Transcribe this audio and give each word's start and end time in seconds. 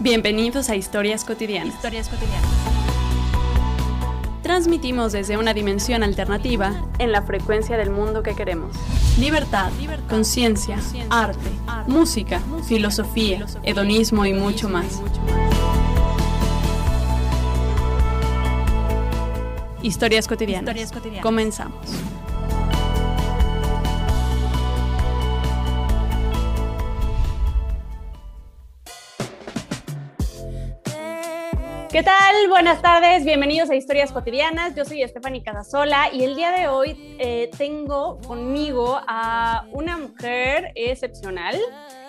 Bienvenidos 0.00 0.70
a 0.70 0.76
Historias 0.76 1.24
Cotidianas. 1.24 1.74
Historias 1.74 2.08
cotidianas. 2.08 2.48
Transmitimos 4.44 5.10
desde 5.10 5.36
una 5.36 5.52
dimensión 5.54 6.04
alternativa 6.04 6.86
en 7.00 7.10
la 7.10 7.22
frecuencia 7.22 7.76
del 7.76 7.90
mundo 7.90 8.22
que 8.22 8.36
queremos. 8.36 8.76
Libertad, 9.18 9.72
conciencia, 10.08 10.78
arte, 11.10 11.50
música, 11.88 12.40
filosofía, 12.68 13.44
hedonismo 13.64 14.24
y 14.24 14.34
mucho 14.34 14.68
más. 14.68 15.02
Historias 19.82 20.28
cotidianas. 20.28 20.76
Historias 20.76 20.92
cotidianas. 20.92 21.22
Comenzamos. 21.24 22.17
¿Qué 31.98 32.04
tal? 32.04 32.48
Buenas 32.48 32.80
tardes, 32.80 33.24
bienvenidos 33.24 33.70
a 33.70 33.74
Historias 33.74 34.12
Cotidianas. 34.12 34.72
Yo 34.76 34.84
soy 34.84 35.02
Stephanie 35.08 35.42
Casasola 35.42 36.10
y 36.12 36.22
el 36.22 36.36
día 36.36 36.52
de 36.52 36.68
hoy 36.68 37.16
eh, 37.18 37.50
tengo 37.58 38.20
conmigo 38.20 39.00
a 39.08 39.66
una 39.72 39.96
mujer 39.96 40.70
excepcional. 40.76 41.56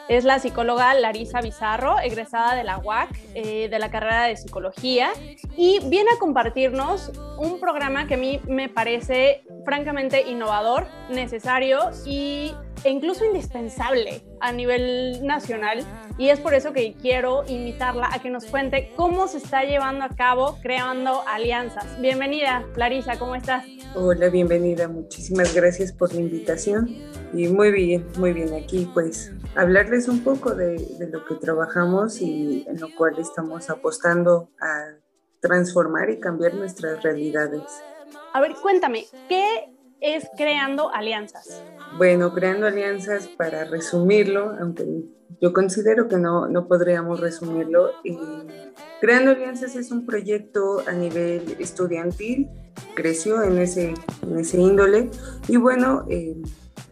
Es 0.08 0.26
la 0.26 0.38
psicóloga 0.38 0.94
Larisa 0.94 1.42
Bizarro, 1.42 2.00
egresada 2.00 2.54
de 2.54 2.64
la 2.64 2.78
UAC, 2.78 3.10
eh, 3.34 3.68
de 3.68 3.80
la 3.80 3.90
carrera 3.90 4.26
de 4.26 4.38
psicología, 4.38 5.10
y 5.58 5.80
viene 5.86 6.12
a 6.16 6.20
compartirnos 6.20 7.12
un 7.40 7.60
programa 7.60 8.06
que 8.06 8.14
a 8.14 8.18
mí 8.18 8.40
me 8.48 8.70
parece 8.70 9.42
francamente 9.66 10.22
innovador, 10.30 10.86
necesario 11.10 11.90
y, 12.06 12.54
e 12.84 12.90
incluso 12.90 13.26
indispensable 13.26 14.22
a 14.40 14.52
nivel 14.52 15.26
nacional. 15.26 15.86
Y 16.18 16.30
es 16.30 16.40
por 16.40 16.54
eso 16.54 16.74
que 16.74 16.94
quiero 16.94 17.44
invitarla 17.48 18.10
a 18.12 18.20
que 18.20 18.30
nos 18.30 18.46
cuente 18.46 18.92
cómo 18.96 19.28
se 19.28 19.38
está 19.38 19.64
llevando 19.64 20.06
a 20.06 20.10
cabo 20.10 20.58
creando 20.62 21.22
alianzas. 21.28 22.00
Bienvenida, 22.02 22.66
Larisa, 22.76 23.18
¿cómo 23.18 23.36
estás? 23.36 23.66
Hola, 23.96 24.30
bienvenida. 24.30 24.88
Muchísimas 24.88 25.54
gracias 25.54 25.92
por 25.92 26.14
la 26.14 26.22
invitación. 26.22 26.90
Y 27.34 27.48
muy 27.48 27.72
bien, 27.72 28.06
muy 28.18 28.34
bien. 28.34 28.54
Aquí 28.54 28.90
pues 28.94 29.32
hablarles 29.56 30.08
un 30.08 30.24
poco 30.24 30.56
de, 30.56 30.78
de 30.78 31.08
lo 31.08 31.26
que 31.26 31.36
trabajamos 31.36 32.22
y 32.22 32.66
en 32.68 32.80
lo 32.80 32.94
cual 32.96 33.18
estamos 33.20 33.70
apostando 33.70 34.50
a 34.62 34.96
transformar 35.42 36.10
y 36.10 36.20
cambiar 36.20 36.54
nuestras 36.54 37.02
realidades. 37.04 37.64
A 38.34 38.42
ver, 38.42 38.56
cuéntame, 38.62 39.06
¿qué 39.28 39.74
es 40.02 40.30
creando 40.38 40.94
alianzas? 40.94 41.64
Bueno, 41.98 42.34
creando 42.34 42.68
alianzas, 42.68 43.28
para 43.28 43.66
resumirlo, 43.66 44.56
aunque 44.60 44.86
yo 45.42 45.54
considero 45.54 46.08
que 46.08 46.18
no, 46.18 46.48
no 46.48 46.68
podríamos 46.68 47.20
resumirlo, 47.20 47.92
creando 49.00 49.32
alianzas 49.32 49.76
es 49.76 49.92
un 49.92 50.06
proyecto 50.06 50.84
a 50.88 50.94
nivel 50.94 51.56
estudiantil, 51.60 52.50
creció 52.96 53.44
en 53.44 53.58
ese, 53.58 53.94
en 54.22 54.40
ese 54.40 54.60
índole 54.60 55.10
y 55.48 55.58
bueno, 55.58 56.06
eh, 56.10 56.36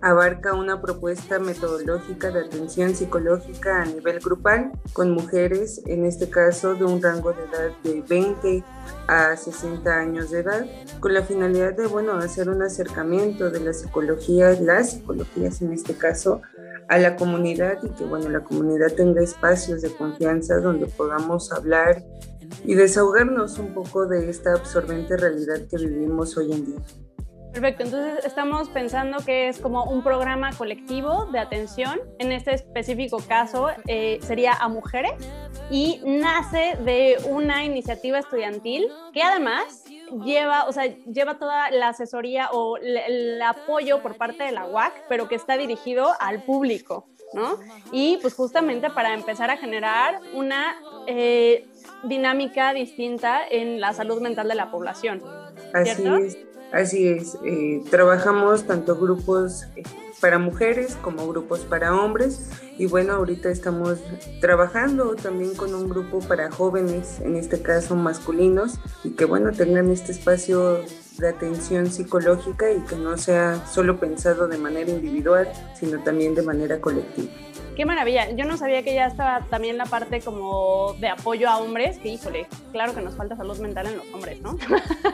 abarca 0.02 0.53
una 0.53 0.81
propuesta 0.81 1.40
metodológica 1.40 2.31
de 2.31 2.42
atención 2.42 2.95
psicológica 2.95 3.81
a 3.81 3.86
nivel 3.86 4.20
grupal 4.20 4.72
con 4.94 5.12
mujeres, 5.12 5.81
en 5.86 6.06
este 6.06 6.30
caso 6.30 6.76
de 6.76 6.86
un 6.86 7.02
rango 7.02 7.34
de 7.34 7.44
edad 7.44 7.72
de 7.84 8.02
20 8.02 8.64
a 9.08 9.36
60 9.36 9.92
años 9.92 10.31
de 10.31 10.40
edad, 10.40 10.66
con 11.00 11.14
la 11.14 11.23
finalidad 11.23 11.75
de, 11.75 11.88
bueno, 11.88 12.14
hacer 12.14 12.50
un 12.50 12.62
acercamiento 12.62 13.50
de 13.50 13.59
la 13.59 13.73
psicología, 13.73 14.52
las 14.62 14.92
psicologías 14.92 15.62
en 15.62 15.73
este 15.73 15.95
caso, 15.95 16.42
a 16.90 16.98
la 16.98 17.16
comunidad 17.16 17.80
y 17.84 17.90
que, 17.90 18.06
bueno, 18.06 18.30
la 18.30 18.44
comunidad 18.44 18.94
tenga 18.94 19.22
espacios 19.22 19.81
de 19.81 19.94
confianza 19.94 20.58
donde 20.59 20.86
podamos 20.88 21.52
hablar 21.52 22.03
y 22.64 22.75
desahogarnos 22.75 23.59
un 23.59 23.73
poco 23.73 24.06
de 24.06 24.30
esta 24.30 24.53
absorbente 24.53 25.18
realidad 25.18 25.68
que 25.69 25.78
vivimos 25.78 26.38
hoy 26.38 26.53
en 26.53 26.66
día. 26.66 27.06
Perfecto, 27.59 27.85
entonces 27.85 28.23
estamos 28.23 28.69
pensando 28.69 29.18
que 29.25 29.47
es 29.47 29.57
como 29.57 29.85
un 29.85 30.03
programa 30.03 30.51
colectivo 30.56 31.25
de 31.31 31.40
atención. 31.40 32.00
En 32.19 32.31
este 32.31 32.53
específico 32.53 33.18
caso 33.28 33.69
eh, 33.88 34.19
sería 34.22 34.53
a 34.53 34.68
mujeres 34.68 35.13
y 35.72 36.00
nace 36.06 36.78
de 36.85 37.18
una 37.28 37.66
iniciativa 37.66 38.19
estudiantil 38.19 38.88
que 39.12 39.23
además 39.23 39.85
lleva, 40.23 40.66
o 40.66 40.72
sea, 40.72 40.85
lleva 40.85 41.40
toda 41.40 41.72
la 41.72 41.90
asesoría 41.90 42.50
o 42.51 42.78
el 42.78 43.41
apoyo 43.41 44.03
por 44.03 44.18
parte 44.18 44.44
de 44.44 44.51
la 44.51 44.68
UAC, 44.68 44.94
pero 45.09 45.28
que 45.28 45.34
está 45.34 45.57
dirigido 45.57 46.12
al 46.19 46.44
público, 46.44 47.07
¿no? 47.34 47.57
Y 47.91 48.18
pues 48.22 48.35
justamente 48.35 48.91
para 48.91 49.16
empezar 49.16 49.50
a 49.50 49.57
generar 49.57 50.19
una 50.35 50.79
eh, 51.07 51.66
dinámica 52.03 52.72
distinta 52.74 53.41
en 53.50 53.81
la 53.81 53.94
salud 53.94 54.22
mental 54.22 54.47
de 54.47 54.53
la 54.53 54.69
población. 54.69 55.24
¿cierto? 55.84 56.16
Así 56.16 56.28
es. 56.28 56.47
Así 56.72 57.07
es, 57.07 57.38
eh, 57.45 57.81
trabajamos 57.89 58.66
tanto 58.66 58.97
grupos 58.97 59.66
eh, 59.75 59.83
para 60.19 60.39
mujeres 60.39 60.97
como 61.01 61.28
grupos 61.28 61.61
para 61.61 61.95
hombres 61.95 62.50
y 62.78 62.85
bueno, 62.85 63.13
ahorita 63.13 63.50
estamos 63.50 64.00
trabajando 64.39 65.16
también 65.16 65.55
con 65.55 65.73
un 65.73 65.89
grupo 65.89 66.19
para 66.19 66.51
jóvenes, 66.51 67.19
en 67.22 67.35
este 67.35 67.61
caso 67.61 67.95
masculinos, 67.95 68.79
y 69.03 69.11
que 69.11 69.25
bueno, 69.25 69.51
tengan 69.51 69.89
este 69.89 70.11
espacio 70.11 70.81
de 71.17 71.29
atención 71.29 71.89
psicológica 71.89 72.72
y 72.72 72.81
que 72.81 72.95
no 72.95 73.17
sea 73.17 73.66
solo 73.66 74.00
pensado 74.00 74.47
de 74.47 74.57
manera 74.57 74.91
individual, 74.91 75.47
sino 75.73 76.03
también 76.03 76.35
de 76.35 76.44
manera 76.44 76.79
colectiva. 76.79 77.31
Qué 77.75 77.85
maravilla. 77.85 78.31
Yo 78.31 78.45
no 78.45 78.57
sabía 78.57 78.81
que 78.81 78.95
ya 78.95 79.06
estaba 79.06 79.41
también 79.51 79.77
la 79.77 79.85
parte 79.85 80.22
como 80.22 80.95
de 81.00 81.09
apoyo 81.09 81.47
a 81.47 81.57
hombres, 81.57 82.00
que 82.00 82.09
híjole, 82.09 82.47
claro 82.72 82.95
que 82.95 83.01
nos 83.01 83.16
falta 83.16 83.35
salud 83.35 83.57
mental 83.59 83.85
en 83.85 83.97
los 83.97 84.06
hombres, 84.13 84.41
¿no? 84.41 84.57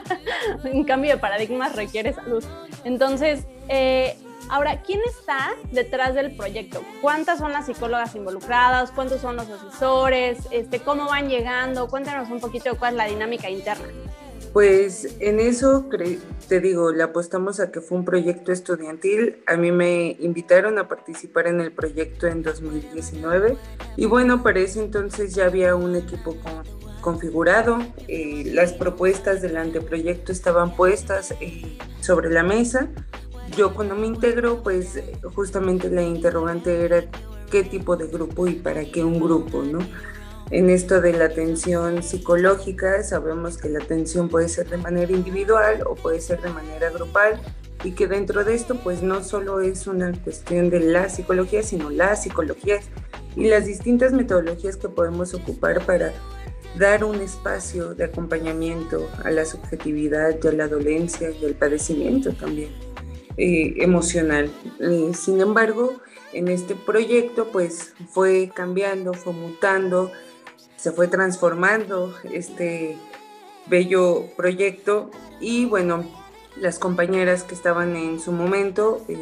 Un 0.72 0.84
cambio 0.84 1.10
de 1.10 1.18
paradigmas 1.18 1.76
requiere 1.76 2.14
salud. 2.14 2.42
Entonces, 2.84 3.46
eh, 3.68 4.16
ahora, 4.48 4.82
¿quién 4.82 5.00
está 5.06 5.52
detrás 5.72 6.14
del 6.14 6.36
proyecto? 6.36 6.82
¿Cuántas 7.00 7.38
son 7.38 7.52
las 7.52 7.66
psicólogas 7.66 8.14
involucradas? 8.14 8.90
¿Cuántos 8.90 9.20
son 9.20 9.36
los 9.36 9.48
asesores? 9.48 10.38
Este, 10.50 10.80
¿Cómo 10.80 11.06
van 11.06 11.28
llegando? 11.28 11.88
Cuéntanos 11.88 12.30
un 12.30 12.40
poquito 12.40 12.70
de 12.70 12.78
cuál 12.78 12.94
es 12.94 12.96
la 12.98 13.06
dinámica 13.06 13.50
interna. 13.50 13.86
Pues 14.52 15.16
en 15.18 15.40
eso 15.40 15.88
te 16.48 16.60
digo, 16.60 16.92
le 16.92 17.02
apostamos 17.02 17.58
a 17.58 17.72
que 17.72 17.80
fue 17.80 17.98
un 17.98 18.04
proyecto 18.04 18.52
estudiantil. 18.52 19.42
A 19.46 19.56
mí 19.56 19.72
me 19.72 20.16
invitaron 20.20 20.78
a 20.78 20.86
participar 20.86 21.48
en 21.48 21.60
el 21.60 21.72
proyecto 21.72 22.28
en 22.28 22.42
2019 22.42 23.56
y 23.96 24.06
bueno, 24.06 24.44
para 24.44 24.60
ese 24.60 24.80
entonces 24.80 25.34
ya 25.34 25.46
había 25.46 25.74
un 25.74 25.96
equipo 25.96 26.36
con, 26.36 26.62
configurado. 27.00 27.78
Eh, 28.06 28.44
las 28.54 28.72
propuestas 28.72 29.42
del 29.42 29.56
anteproyecto 29.56 30.30
estaban 30.30 30.76
puestas 30.76 31.34
eh, 31.40 31.76
sobre 32.00 32.30
la 32.30 32.44
mesa. 32.44 32.88
Yo 33.56 33.74
cuando 33.74 33.94
me 33.94 34.06
integro, 34.06 34.62
pues 34.62 34.98
justamente 35.34 35.88
la 35.90 36.02
interrogante 36.02 36.84
era 36.84 37.04
qué 37.50 37.62
tipo 37.62 37.96
de 37.96 38.08
grupo 38.08 38.46
y 38.46 38.54
para 38.54 38.84
qué 38.84 39.04
un 39.04 39.20
grupo, 39.20 39.62
¿no? 39.62 39.78
en 40.50 40.70
esto 40.70 41.00
de 41.00 41.12
la 41.12 41.26
atención 41.26 42.02
psicológica, 42.02 43.02
sabemos 43.02 43.58
que 43.58 43.68
la 43.68 43.78
atención 43.78 44.28
puede 44.28 44.48
ser 44.48 44.68
de 44.68 44.76
manera 44.76 45.10
individual 45.12 45.82
o 45.86 45.94
puede 45.94 46.20
ser 46.20 46.40
de 46.42 46.50
manera 46.50 46.90
grupal 46.90 47.40
y 47.82 47.92
que 47.92 48.06
dentro 48.06 48.44
de 48.44 48.54
esto 48.54 48.76
pues 48.76 49.02
no 49.02 49.22
solo 49.24 49.60
es 49.60 49.86
una 49.86 50.12
cuestión 50.12 50.70
de 50.70 50.80
la 50.80 51.08
psicología, 51.08 51.62
sino 51.62 51.90
las 51.90 52.22
psicologías 52.22 52.86
y 53.36 53.48
las 53.48 53.66
distintas 53.66 54.12
metodologías 54.12 54.76
que 54.76 54.88
podemos 54.88 55.34
ocupar 55.34 55.84
para 55.84 56.12
dar 56.78 57.04
un 57.04 57.16
espacio 57.16 57.94
de 57.94 58.04
acompañamiento 58.04 59.08
a 59.24 59.30
la 59.30 59.44
subjetividad 59.44 60.44
a 60.46 60.52
la 60.52 60.68
dolencia 60.68 61.30
y 61.30 61.44
al 61.44 61.54
padecimiento 61.54 62.32
también 62.32 62.70
eh, 63.36 63.74
emocional. 63.78 64.50
Eh, 64.80 65.12
sin 65.14 65.40
embargo, 65.40 66.00
en 66.32 66.48
este 66.48 66.74
proyecto 66.74 67.48
pues 67.52 67.94
fue 68.10 68.50
cambiando, 68.54 69.14
fue 69.14 69.32
mutando, 69.32 70.10
se 70.76 70.92
fue 70.92 71.08
transformando 71.08 72.14
este 72.24 72.96
bello 73.66 74.26
proyecto 74.36 75.10
y 75.40 75.64
bueno, 75.64 76.04
las 76.56 76.78
compañeras 76.78 77.42
que 77.42 77.54
estaban 77.54 77.96
en 77.96 78.20
su 78.20 78.32
momento, 78.32 79.04
eh, 79.08 79.18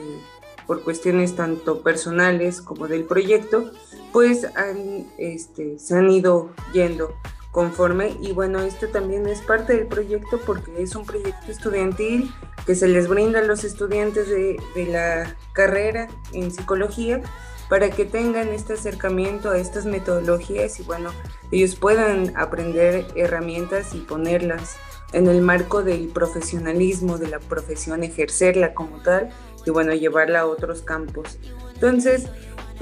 por 0.67 0.83
cuestiones 0.83 1.35
tanto 1.35 1.83
personales 1.83 2.61
como 2.61 2.89
del 2.89 3.05
proyecto, 3.05 3.71
pues 4.13 4.45
han, 4.57 5.07
este, 5.19 5.79
se 5.79 5.97
han 5.97 6.11
ido 6.11 6.51
yendo 6.73 7.15
conforme 7.53 8.17
y 8.21 8.33
bueno, 8.33 8.61
esto 8.61 8.89
también 8.89 9.29
es 9.29 9.41
parte 9.43 9.77
del 9.77 9.87
proyecto 9.87 10.41
porque 10.45 10.83
es 10.83 10.97
un 10.97 11.05
proyecto 11.05 11.53
estudiantil 11.53 12.33
que 12.67 12.75
se 12.75 12.89
les 12.89 13.09
brinda 13.09 13.39
a 13.39 13.45
los 13.45 13.63
estudiantes 13.63 14.29
de, 14.29 14.61
de 14.75 14.87
la 14.87 15.37
carrera 15.53 16.09
en 16.33 16.51
psicología 16.51 17.21
para 17.69 17.91
que 17.91 18.05
tengan 18.05 18.49
este 18.49 18.73
acercamiento 18.73 19.51
a 19.51 19.59
estas 19.59 19.85
metodologías 19.85 20.81
y 20.81 20.83
bueno, 20.83 21.11
ellos 21.53 21.77
puedan 21.77 22.37
aprender 22.37 23.07
herramientas 23.15 23.95
y 23.95 24.01
ponerlas 24.01 24.77
en 25.13 25.27
el 25.27 25.43
marco 25.43 25.83
del 25.83 26.09
profesionalismo 26.09 27.19
de 27.19 27.29
la 27.29 27.39
profesión, 27.39 28.03
ejercerla 28.03 28.73
como 28.73 29.03
tal 29.03 29.29
y 29.67 29.71
bueno, 29.71 29.93
llevarla 29.93 30.41
a 30.41 30.47
otros 30.47 30.83
campos. 30.83 31.39
Entonces, 31.75 32.27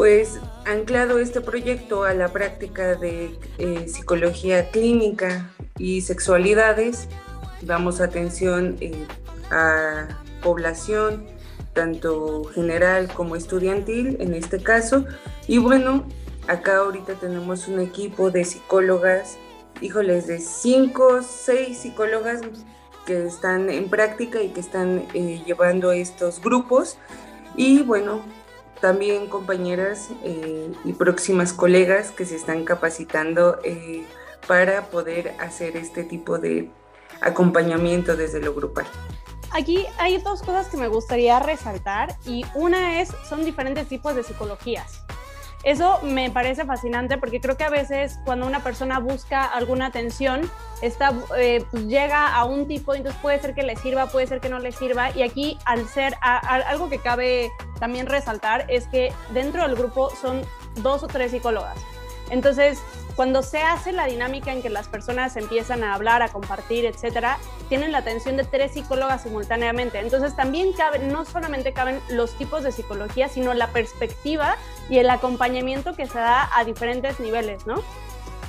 Pues 0.00 0.41
anclado 0.64 1.19
este 1.19 1.43
proyecto 1.43 2.05
a 2.05 2.14
la 2.14 2.29
práctica 2.29 2.94
de 2.94 3.38
eh, 3.58 3.87
psicología 3.87 4.70
clínica 4.70 5.50
y 5.76 6.00
sexualidades, 6.00 7.06
damos 7.61 8.00
atención 8.00 8.79
eh, 8.81 9.06
a 9.50 10.08
población, 10.43 11.26
tanto 11.75 12.44
general 12.44 13.12
como 13.12 13.37
estudiantil 13.37 14.17
en 14.20 14.32
este 14.32 14.62
caso. 14.62 15.05
Y 15.47 15.58
bueno, 15.58 16.06
acá 16.49 16.79
ahorita 16.79 17.17
tenemos 17.17 17.69
un 17.69 17.81
equipo 17.81 18.31
de 18.31 18.47
psicólogas, 18.47 19.37
híjoles, 19.82 20.26
de 20.26 20.38
cinco, 20.38 21.20
seis 21.20 21.76
psicólogas 21.76 22.41
que 23.05 23.26
están 23.26 23.69
en 23.69 23.91
práctica 23.91 24.41
y 24.41 24.49
que 24.49 24.61
están 24.61 25.05
eh, 25.12 25.43
llevando 25.44 25.93
estos 25.93 26.41
grupos. 26.41 26.97
Y 27.55 27.82
bueno, 27.82 28.23
también 28.80 29.26
compañeras 29.26 30.08
eh, 30.24 30.72
y 30.84 30.92
próximas 30.92 31.52
colegas 31.52 32.10
que 32.10 32.24
se 32.24 32.36
están 32.36 32.64
capacitando 32.64 33.58
eh, 33.64 34.04
para 34.46 34.86
poder 34.86 35.34
hacer 35.38 35.76
este 35.76 36.04
tipo 36.04 36.38
de 36.38 36.70
acompañamiento 37.20 38.16
desde 38.16 38.40
lo 38.40 38.54
grupal. 38.54 38.86
Aquí 39.52 39.84
hay 39.98 40.18
dos 40.18 40.42
cosas 40.42 40.68
que 40.68 40.76
me 40.76 40.88
gustaría 40.88 41.38
resaltar 41.40 42.16
y 42.24 42.44
una 42.54 43.00
es, 43.00 43.12
son 43.28 43.44
diferentes 43.44 43.88
tipos 43.88 44.14
de 44.14 44.22
psicologías. 44.22 45.00
Eso 45.62 46.00
me 46.02 46.30
parece 46.30 46.64
fascinante 46.64 47.18
porque 47.18 47.40
creo 47.40 47.56
que 47.56 47.64
a 47.64 47.70
veces 47.70 48.18
cuando 48.24 48.46
una 48.46 48.60
persona 48.60 48.98
busca 48.98 49.44
alguna 49.44 49.86
atención, 49.86 50.50
está, 50.80 51.12
eh, 51.36 51.64
llega 51.86 52.34
a 52.34 52.44
un 52.44 52.66
tipo, 52.66 52.94
entonces 52.94 53.20
puede 53.20 53.38
ser 53.40 53.54
que 53.54 53.62
le 53.62 53.76
sirva, 53.76 54.06
puede 54.06 54.26
ser 54.26 54.40
que 54.40 54.48
no 54.48 54.58
le 54.58 54.72
sirva. 54.72 55.10
Y 55.14 55.22
aquí, 55.22 55.58
al 55.66 55.86
ser 55.86 56.16
algo 56.22 56.88
que 56.88 56.98
cabe 56.98 57.52
también 57.78 58.06
resaltar, 58.06 58.64
es 58.68 58.86
que 58.86 59.12
dentro 59.34 59.62
del 59.66 59.76
grupo 59.76 60.10
son 60.16 60.42
dos 60.76 61.02
o 61.02 61.08
tres 61.08 61.30
psicólogas. 61.30 61.78
Entonces, 62.30 62.78
cuando 63.16 63.42
se 63.42 63.58
hace 63.58 63.92
la 63.92 64.06
dinámica 64.06 64.52
en 64.52 64.62
que 64.62 64.70
las 64.70 64.88
personas 64.88 65.36
empiezan 65.36 65.84
a 65.84 65.94
hablar, 65.94 66.22
a 66.22 66.28
compartir, 66.28 66.86
etcétera, 66.86 67.38
tienen 67.68 67.92
la 67.92 67.98
atención 67.98 68.36
de 68.36 68.44
tres 68.44 68.72
psicólogas 68.72 69.24
simultáneamente. 69.24 69.98
Entonces 69.98 70.34
también 70.34 70.72
cabe, 70.72 71.00
no 71.00 71.26
solamente 71.26 71.72
caben 71.72 72.00
los 72.08 72.32
tipos 72.38 72.62
de 72.62 72.72
psicología, 72.72 73.28
sino 73.28 73.52
la 73.52 73.68
perspectiva 73.68 74.56
y 74.90 74.98
el 74.98 75.08
acompañamiento 75.08 75.94
que 75.94 76.06
se 76.06 76.19
da 76.19 76.50
a 76.54 76.64
diferentes 76.64 77.19
niveles, 77.20 77.66
¿no? 77.66 77.82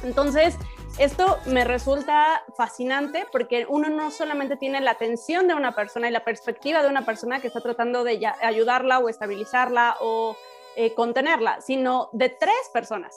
Entonces, 0.04 0.58
esto 0.98 1.38
me 1.46 1.64
resulta 1.64 2.44
fascinante 2.58 3.26
porque 3.32 3.66
uno 3.70 3.88
no 3.90 4.12
solamente 4.12 4.58
tiene 4.58 4.82
la 4.82 4.92
atención 4.92 5.48
de 5.48 5.54
una 5.54 5.74
persona 5.74 6.10
y 6.10 6.12
la 6.12 6.26
perspectiva 6.26 6.84
de 6.84 6.90
una 6.90 7.06
persona 7.06 7.40
que 7.40 7.48
está 7.48 7.62
tratando 7.62 8.04
de 8.04 8.28
ayudarla 8.42 9.00
o 9.00 9.08
estabilizarla 9.08 9.96
o 10.02 10.36
eh, 10.76 10.94
contenerla, 10.94 11.62
sino 11.62 12.10
de 12.12 12.30
tres 12.30 12.70
personas 12.74 13.14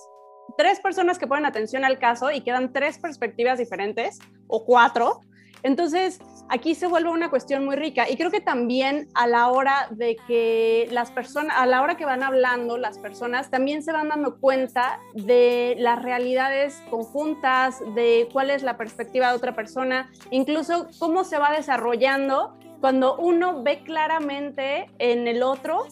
tres 0.56 0.80
personas 0.80 1.18
que 1.18 1.26
ponen 1.26 1.46
atención 1.46 1.84
al 1.84 1.98
caso 1.98 2.30
y 2.30 2.42
quedan 2.42 2.72
tres 2.72 2.98
perspectivas 2.98 3.58
diferentes 3.58 4.18
o 4.46 4.64
cuatro. 4.64 5.20
Entonces, 5.64 6.20
aquí 6.50 6.74
se 6.74 6.86
vuelve 6.86 7.08
una 7.08 7.30
cuestión 7.30 7.64
muy 7.64 7.74
rica 7.74 8.08
y 8.08 8.16
creo 8.16 8.30
que 8.30 8.42
también 8.42 9.08
a 9.14 9.26
la 9.26 9.48
hora 9.48 9.88
de 9.90 10.16
que 10.28 10.86
las 10.92 11.10
personas, 11.10 11.56
a 11.58 11.64
la 11.64 11.80
hora 11.82 11.96
que 11.96 12.04
van 12.04 12.22
hablando 12.22 12.76
las 12.76 12.98
personas, 12.98 13.50
también 13.50 13.82
se 13.82 13.90
van 13.90 14.10
dando 14.10 14.38
cuenta 14.38 15.00
de 15.14 15.74
las 15.78 16.02
realidades 16.02 16.82
conjuntas, 16.90 17.80
de 17.94 18.28
cuál 18.30 18.50
es 18.50 18.62
la 18.62 18.76
perspectiva 18.76 19.30
de 19.30 19.36
otra 19.36 19.54
persona, 19.56 20.10
incluso 20.30 20.86
cómo 20.98 21.24
se 21.24 21.38
va 21.38 21.50
desarrollando 21.50 22.58
cuando 22.80 23.16
uno 23.16 23.62
ve 23.62 23.82
claramente 23.82 24.90
en 24.98 25.26
el 25.26 25.42
otro 25.42 25.86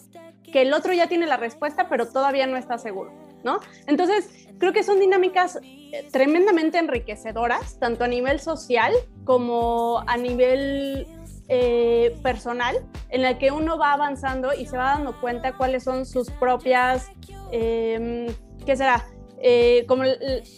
que 0.52 0.62
el 0.62 0.74
otro 0.74 0.92
ya 0.92 1.06
tiene 1.06 1.26
la 1.26 1.38
respuesta, 1.38 1.88
pero 1.88 2.06
todavía 2.06 2.46
no 2.46 2.58
está 2.58 2.76
seguro. 2.76 3.21
¿No? 3.44 3.61
Entonces, 3.87 4.49
creo 4.59 4.73
que 4.73 4.83
son 4.83 5.00
dinámicas 5.00 5.59
eh, 5.62 6.09
tremendamente 6.11 6.79
enriquecedoras, 6.79 7.79
tanto 7.79 8.05
a 8.05 8.09
nivel 8.09 8.41
social 8.41 8.93
como 9.25 10.03
a 10.06 10.17
nivel 10.17 11.06
eh, 11.49 12.17
personal, 12.23 12.77
en 13.11 13.23
la 13.23 13.39
que 13.39 13.50
uno 13.50 13.79
va 13.79 13.93
avanzando 13.93 14.55
y 14.55 14.67
se 14.67 14.77
va 14.77 14.94
dando 14.94 15.21
cuenta 15.21 15.56
cuáles 15.56 15.85
son 15.85 16.06
sus 16.06 16.31
propias, 16.31 17.11
em, 17.50 18.27
¿qué 18.65 18.77
será? 18.77 19.05
Eh, 19.44 19.85
como 19.89 20.05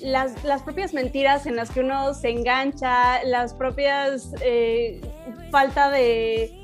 las, 0.02 0.44
las, 0.44 0.62
propias 0.62 0.92
mentiras 0.92 1.46
en 1.46 1.56
las 1.56 1.70
que 1.70 1.80
uno 1.80 2.12
se 2.12 2.28
engancha, 2.28 3.24
las 3.24 3.54
propias 3.54 4.34
falta 5.50 5.90
de 5.90 6.63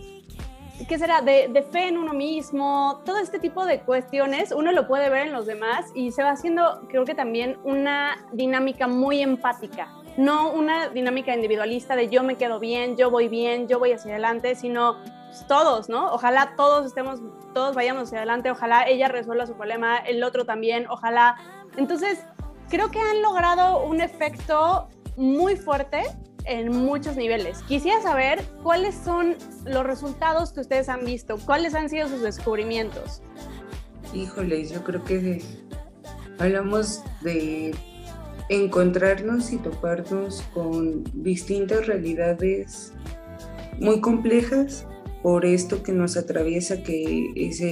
¿qué 0.87 0.99
será? 0.99 1.21
De, 1.23 1.67
fe 1.71 1.89
en 1.89 1.99
uno 1.99 2.13
mismo, 2.13 3.01
todo 3.05 3.19
este 3.19 3.39
tipo 3.39 3.65
de 3.65 3.81
cuestiones, 3.81 4.53
uno 4.53 4.73
lo 4.73 4.87
puede 4.87 5.09
ver 5.11 5.27
en 5.27 5.33
los 5.33 5.47
demás 5.47 5.87
y 5.95 6.13
se 6.13 6.23
va 6.23 6.31
haciendo, 6.31 6.83
creo 6.89 7.05
que 7.05 7.15
también, 7.15 7.59
una 7.65 8.17
dinámica 8.33 8.87
muy 8.87 9.21
empática. 9.23 9.89
No 10.17 10.53
una 10.53 10.89
dinámica 10.89 11.35
individualista 11.35 11.97
de 11.97 12.09
yo 12.09 12.23
me 12.23 12.37
quedo 12.37 12.59
bien, 12.59 12.97
yo 12.97 13.11
voy 13.11 13.29
bien, 13.29 13.69
yo 13.69 13.79
voy 13.79 13.93
hacia 13.93 14.13
adelante, 14.13 14.55
sino 14.55 14.97
todos, 15.47 15.89
¿no? 15.89 16.13
Ojalá 16.13 16.55
todos 16.57 16.85
estemos, 16.85 17.21
todos 17.55 17.75
vayamos 17.75 18.05
hacia 18.05 18.19
adelante, 18.19 18.51
ojalá 18.51 18.87
ella 18.89 19.09
resuelva 19.09 19.47
su 19.47 19.55
problema, 19.55 19.99
el 19.99 20.23
otro 20.25 20.45
también, 20.45 20.87
ojalá. 20.89 21.37
Entonces, 21.77 22.27
creo 22.69 22.91
que 22.91 22.99
han 22.99 23.23
logrado 23.23 23.85
un 23.85 24.01
efecto 24.01 24.89
muy 25.17 25.57
fuerte 25.57 26.03
en 26.51 26.73
muchos 26.73 27.17
niveles. 27.17 27.63
Quisiera 27.69 28.03
saber 28.03 28.43
cuáles 28.63 28.97
son 28.97 29.37
los 29.65 29.87
resultados 29.87 30.53
que 30.53 30.61
ustedes 30.61 30.89
han 30.89 31.05
visto, 31.05 31.39
cuáles 31.47 31.75
han 31.75 31.89
sido 31.89 32.09
sus 32.09 32.23
descubrimientos. 32.23 33.23
Híjole, 34.13 34.67
yo 34.67 34.83
creo 34.83 35.05
que 35.05 35.43
hablamos 36.39 37.05
de 37.23 37.73
encontrarnos 38.49 39.53
y 39.53 39.59
toparnos 39.59 40.43
con 40.53 41.05
distintas 41.23 41.87
realidades 41.87 42.93
muy 43.79 44.01
complejas 44.01 44.87
por 45.23 45.45
esto 45.45 45.85
que 45.85 45.93
nos 45.93 46.17
atraviesa, 46.17 46.83
que 46.83 47.33
es 47.37 47.63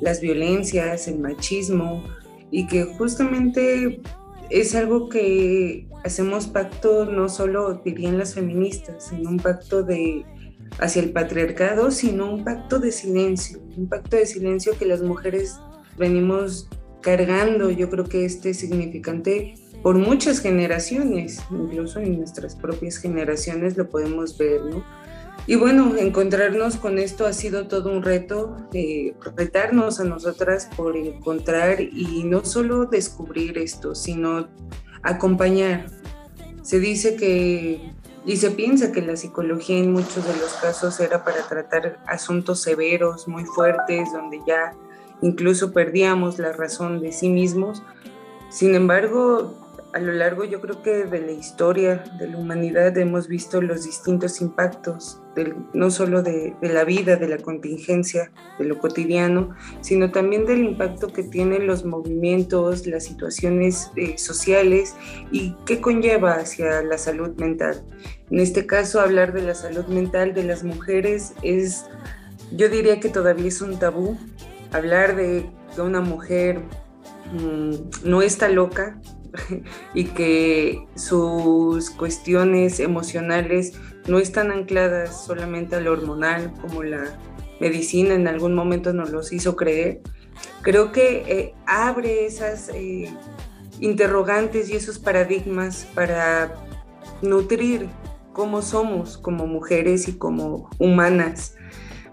las 0.00 0.22
violencias, 0.22 1.06
el 1.06 1.18
machismo, 1.18 2.02
y 2.50 2.66
que 2.66 2.84
justamente 2.84 4.00
es 4.48 4.74
algo 4.74 5.10
que 5.10 5.86
hacemos 6.06 6.46
pacto 6.46 7.04
no 7.04 7.28
solo 7.28 7.82
dirían 7.84 8.18
las 8.18 8.34
feministas, 8.34 9.08
sino 9.08 9.30
un 9.30 9.38
pacto 9.38 9.82
de 9.82 10.24
hacia 10.78 11.02
el 11.02 11.12
patriarcado, 11.12 11.90
sino 11.90 12.32
un 12.32 12.44
pacto 12.44 12.78
de 12.78 12.92
silencio, 12.92 13.60
un 13.76 13.88
pacto 13.88 14.16
de 14.16 14.26
silencio 14.26 14.76
que 14.78 14.86
las 14.86 15.02
mujeres 15.02 15.56
venimos 15.98 16.68
cargando, 17.02 17.70
yo 17.70 17.88
creo 17.88 18.04
que 18.04 18.24
este 18.24 18.50
es 18.50 18.58
significante 18.58 19.54
por 19.82 19.96
muchas 19.96 20.40
generaciones, 20.40 21.40
incluso 21.50 22.00
en 22.00 22.18
nuestras 22.18 22.56
propias 22.56 22.98
generaciones 22.98 23.76
lo 23.76 23.88
podemos 23.88 24.36
ver, 24.36 24.62
¿no? 24.64 24.84
Y 25.46 25.54
bueno, 25.54 25.94
encontrarnos 25.96 26.76
con 26.76 26.98
esto 26.98 27.24
ha 27.24 27.32
sido 27.32 27.68
todo 27.68 27.92
un 27.92 28.02
reto, 28.02 28.56
de 28.72 29.14
retarnos 29.36 30.00
a 30.00 30.04
nosotras 30.04 30.68
por 30.76 30.96
encontrar 30.96 31.80
y 31.80 32.24
no 32.24 32.44
solo 32.44 32.86
descubrir 32.86 33.56
esto, 33.58 33.94
sino 33.94 34.48
acompañar. 35.02 35.86
Se 36.66 36.80
dice 36.80 37.14
que 37.14 37.92
y 38.24 38.38
se 38.38 38.50
piensa 38.50 38.90
que 38.90 39.00
la 39.00 39.16
psicología 39.16 39.78
en 39.78 39.92
muchos 39.92 40.26
de 40.26 40.34
los 40.34 40.52
casos 40.54 40.98
era 40.98 41.24
para 41.24 41.46
tratar 41.46 42.00
asuntos 42.08 42.60
severos, 42.60 43.28
muy 43.28 43.44
fuertes, 43.44 44.12
donde 44.12 44.40
ya 44.44 44.74
incluso 45.22 45.72
perdíamos 45.72 46.40
la 46.40 46.52
razón 46.52 47.00
de 47.00 47.12
sí 47.12 47.28
mismos. 47.28 47.84
Sin 48.50 48.74
embargo, 48.74 49.54
a 49.96 49.98
lo 49.98 50.12
largo 50.12 50.44
yo 50.44 50.60
creo 50.60 50.82
que 50.82 51.04
de 51.04 51.22
la 51.22 51.32
historia 51.32 52.04
de 52.18 52.28
la 52.28 52.36
humanidad 52.36 52.94
hemos 52.98 53.28
visto 53.28 53.62
los 53.62 53.84
distintos 53.84 54.42
impactos, 54.42 55.22
no 55.72 55.90
solo 55.90 56.22
de, 56.22 56.54
la 56.60 56.84
vida, 56.84 57.16
de 57.16 57.26
la 57.26 57.38
contingencia, 57.38 58.30
de 58.58 58.66
lo 58.66 58.78
cotidiano, 58.78 59.56
sino 59.80 60.10
también 60.10 60.44
del 60.44 60.58
impacto 60.58 61.08
que 61.08 61.22
tienen 61.22 61.66
los 61.66 61.86
movimientos, 61.86 62.86
las 62.86 63.04
situaciones 63.04 63.90
eh, 63.96 64.18
sociales 64.18 64.94
y 65.32 65.56
qué 65.64 65.80
conlleva 65.80 66.34
hacia 66.34 66.82
la 66.82 66.98
salud 66.98 67.34
mental. 67.36 67.82
En 68.30 68.40
este 68.40 68.66
caso, 68.66 69.00
hablar 69.00 69.32
de 69.32 69.40
la 69.40 69.54
salud 69.54 69.86
mental 69.86 70.34
de 70.34 70.44
las 70.44 70.62
mujeres 70.62 71.32
es, 71.40 71.86
yo 72.52 72.68
diría 72.68 73.00
que 73.00 73.08
todavía 73.08 73.48
es 73.48 73.62
un 73.62 73.78
tabú. 73.78 74.18
Hablar 74.72 75.16
de 75.16 75.46
que 75.74 75.80
una 75.80 76.02
mujer 76.02 76.60
mm, 77.32 78.04
no 78.04 78.20
está 78.20 78.50
loca, 78.50 79.00
y 79.94 80.04
que 80.04 80.86
sus 80.94 81.90
cuestiones 81.90 82.80
emocionales 82.80 83.74
no 84.06 84.18
están 84.18 84.50
ancladas 84.50 85.24
solamente 85.24 85.76
al 85.76 85.88
hormonal 85.88 86.52
como 86.60 86.82
la 86.82 87.18
medicina 87.60 88.14
en 88.14 88.28
algún 88.28 88.54
momento 88.54 88.92
nos 88.92 89.10
los 89.10 89.32
hizo 89.32 89.56
creer, 89.56 90.00
creo 90.62 90.92
que 90.92 91.24
eh, 91.26 91.54
abre 91.66 92.26
esas 92.26 92.70
eh, 92.74 93.12
interrogantes 93.80 94.68
y 94.70 94.76
esos 94.76 94.98
paradigmas 94.98 95.86
para 95.94 96.54
nutrir 97.22 97.88
cómo 98.32 98.60
somos 98.60 99.16
como 99.16 99.46
mujeres 99.46 100.08
y 100.08 100.18
como 100.18 100.68
humanas, 100.78 101.56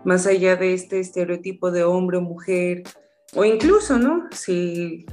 más 0.06 0.26
allá 0.26 0.56
de 0.56 0.74
este 0.74 1.00
estereotipo 1.00 1.72
de 1.72 1.84
hombre 1.84 2.18
o 2.18 2.22
mujer 2.22 2.84
o 3.36 3.44
incluso, 3.44 3.98
¿no? 3.98 4.28
Si, 4.32 5.06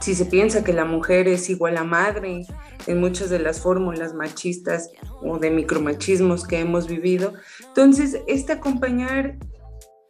si 0.00 0.14
se 0.14 0.24
piensa 0.24 0.64
que 0.64 0.72
la 0.72 0.84
mujer 0.84 1.28
es 1.28 1.48
igual 1.50 1.76
a 1.76 1.84
madre 1.84 2.46
en 2.86 3.00
muchas 3.00 3.30
de 3.30 3.38
las 3.38 3.60
fórmulas 3.60 4.14
machistas 4.14 4.90
o 5.22 5.38
de 5.38 5.50
micromachismos 5.50 6.46
que 6.46 6.58
hemos 6.58 6.88
vivido, 6.88 7.34
entonces 7.68 8.18
este 8.26 8.52
acompañar, 8.52 9.36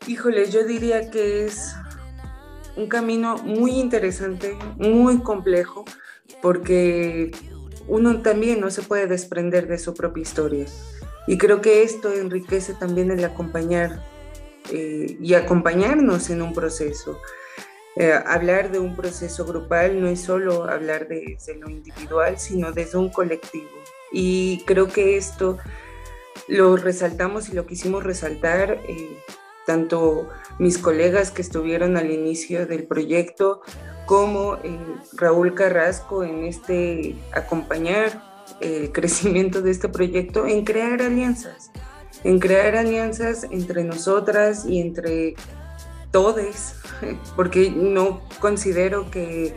híjole, 0.06 0.50
yo 0.50 0.64
diría 0.64 1.10
que 1.10 1.44
es 1.44 1.74
un 2.76 2.88
camino 2.88 3.36
muy 3.38 3.72
interesante, 3.72 4.56
muy 4.76 5.18
complejo, 5.18 5.84
porque 6.40 7.32
uno 7.88 8.22
también 8.22 8.60
no 8.60 8.70
se 8.70 8.82
puede 8.82 9.06
desprender 9.06 9.68
de 9.68 9.78
su 9.78 9.94
propia 9.94 10.22
historia. 10.22 10.66
Y 11.26 11.38
creo 11.38 11.60
que 11.60 11.82
esto 11.82 12.12
enriquece 12.12 12.74
también 12.74 13.10
el 13.10 13.24
acompañar 13.24 14.02
eh, 14.70 15.16
y 15.20 15.34
acompañarnos 15.34 16.30
en 16.30 16.42
un 16.42 16.52
proceso. 16.52 17.18
Eh, 17.96 18.12
hablar 18.26 18.70
de 18.70 18.78
un 18.78 18.96
proceso 18.96 19.44
grupal 19.44 20.00
no 20.00 20.08
es 20.08 20.20
solo 20.20 20.64
hablar 20.64 21.08
de, 21.08 21.36
lo 21.58 21.68
individual, 21.68 22.38
sino 22.38 22.72
desde 22.72 22.98
un 22.98 23.10
colectivo. 23.10 23.70
Y 24.12 24.62
creo 24.66 24.88
que 24.88 25.16
esto 25.16 25.58
lo 26.48 26.76
resaltamos 26.76 27.48
y 27.48 27.54
lo 27.54 27.66
quisimos 27.66 28.02
resaltar 28.02 28.80
eh, 28.88 29.16
tanto 29.66 30.28
mis 30.58 30.78
colegas 30.78 31.30
que 31.30 31.42
estuvieron 31.42 31.96
al 31.96 32.10
inicio 32.10 32.66
del 32.66 32.84
proyecto 32.84 33.62
como 34.06 34.58
Raúl 35.14 35.54
Carrasco 35.54 36.24
en 36.24 36.44
este 36.44 37.14
acompañar 37.32 38.44
el 38.60 38.90
crecimiento 38.92 39.62
de 39.62 39.70
este 39.70 39.88
proyecto 39.88 40.46
en 40.46 40.64
crear 40.64 41.00
alianzas 41.00 41.70
en 42.24 42.38
crear 42.38 42.76
alianzas 42.76 43.46
entre 43.50 43.84
nosotras 43.84 44.64
y 44.66 44.80
entre 44.80 45.34
todes, 46.10 46.76
porque 47.36 47.70
no 47.70 48.22
considero 48.40 49.10
que 49.10 49.54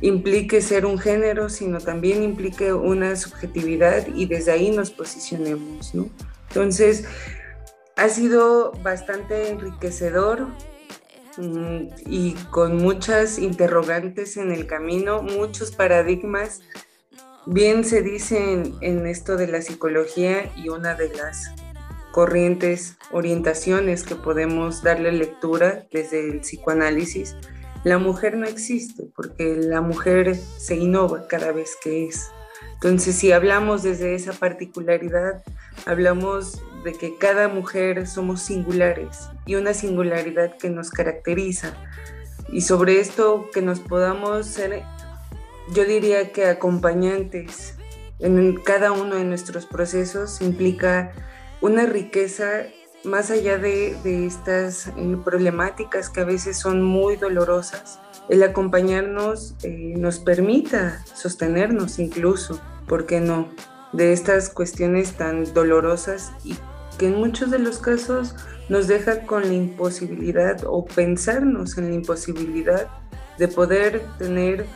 implique 0.00 0.60
ser 0.60 0.86
un 0.86 0.98
género, 0.98 1.48
sino 1.48 1.78
también 1.80 2.22
implique 2.22 2.72
una 2.72 3.16
subjetividad 3.16 4.06
y 4.14 4.26
desde 4.26 4.52
ahí 4.52 4.70
nos 4.70 4.90
posicionemos, 4.90 5.94
¿no? 5.94 6.08
Entonces, 6.48 7.04
ha 7.96 8.08
sido 8.08 8.72
bastante 8.82 9.48
enriquecedor 9.48 10.48
mm, 11.38 11.86
y 12.06 12.32
con 12.50 12.76
muchas 12.76 13.38
interrogantes 13.38 14.36
en 14.36 14.52
el 14.52 14.66
camino, 14.66 15.22
muchos 15.22 15.70
paradigmas 15.70 16.60
Bien 17.46 17.84
se 17.84 18.00
dice 18.00 18.62
en, 18.80 19.06
esto 19.06 19.36
de 19.36 19.46
la 19.46 19.60
psicología 19.60 20.50
y 20.56 20.70
una 20.70 20.94
de 20.94 21.10
las 21.10 21.50
corrientes, 22.14 22.96
orientaciones 23.10 24.04
que 24.04 24.14
podemos 24.14 24.84
darle 24.84 25.10
lectura 25.10 25.84
desde 25.90 26.30
el 26.30 26.42
psicoanálisis, 26.42 27.34
la 27.82 27.98
mujer 27.98 28.36
no 28.36 28.46
existe 28.46 29.02
porque 29.16 29.56
la 29.56 29.80
mujer 29.80 30.36
se 30.36 30.76
innova 30.76 31.26
cada 31.26 31.50
vez 31.50 31.76
que 31.82 32.06
es. 32.06 32.30
Entonces, 32.74 33.16
si 33.16 33.32
hablamos 33.32 33.82
desde 33.82 34.14
esa 34.14 34.32
particularidad, 34.32 35.42
hablamos 35.86 36.62
de 36.84 36.92
que 36.92 37.18
cada 37.18 37.48
mujer 37.48 38.06
somos 38.06 38.42
singulares 38.42 39.28
y 39.44 39.56
una 39.56 39.74
singularidad 39.74 40.56
que 40.56 40.70
nos 40.70 40.90
caracteriza. 40.90 41.74
Y 42.48 42.60
sobre 42.60 43.00
esto 43.00 43.50
que 43.52 43.60
nos 43.60 43.80
podamos 43.80 44.46
ser 44.46 44.84
yo 45.72 45.84
diría 45.84 46.30
que 46.30 46.46
acompañantes 46.46 47.74
en 48.20 48.54
cada 48.54 48.92
uno 48.92 49.16
de 49.16 49.24
nuestros 49.24 49.66
procesos 49.66 50.40
implica 50.42 51.12
una 51.64 51.86
riqueza 51.86 52.66
más 53.04 53.30
allá 53.30 53.56
de, 53.56 53.96
estas 54.26 54.88
eh, 54.88 55.16
problemáticas 55.24 56.10
que 56.10 56.20
a 56.20 56.24
veces 56.24 56.58
son 56.58 56.82
muy 56.82 57.16
dolorosas. 57.16 58.00
El 58.28 58.42
acompañarnos 58.42 59.54
eh, 59.62 59.94
nos 59.96 60.18
permita 60.18 61.02
sostenernos 61.14 61.98
incluso, 61.98 62.60
¿por 62.86 63.06
qué 63.06 63.20
no? 63.20 63.48
De 63.94 64.12
estas 64.12 64.50
cuestiones 64.50 65.12
tan 65.14 65.54
dolorosas 65.54 66.32
y 66.44 66.54
que 66.98 67.06
en 67.06 67.16
muchos 67.16 67.50
de 67.50 67.60
los 67.60 67.78
casos 67.78 68.36
nos 68.68 68.86
deja 68.86 69.22
con 69.22 69.48
la 69.48 69.54
imposibilidad 69.54 70.62
o 70.66 70.84
pensarnos 70.84 71.78
en 71.78 71.88
la 71.88 71.94
imposibilidad 71.94 72.88
de 73.38 73.48
poder 73.48 74.02
tener 74.18 74.66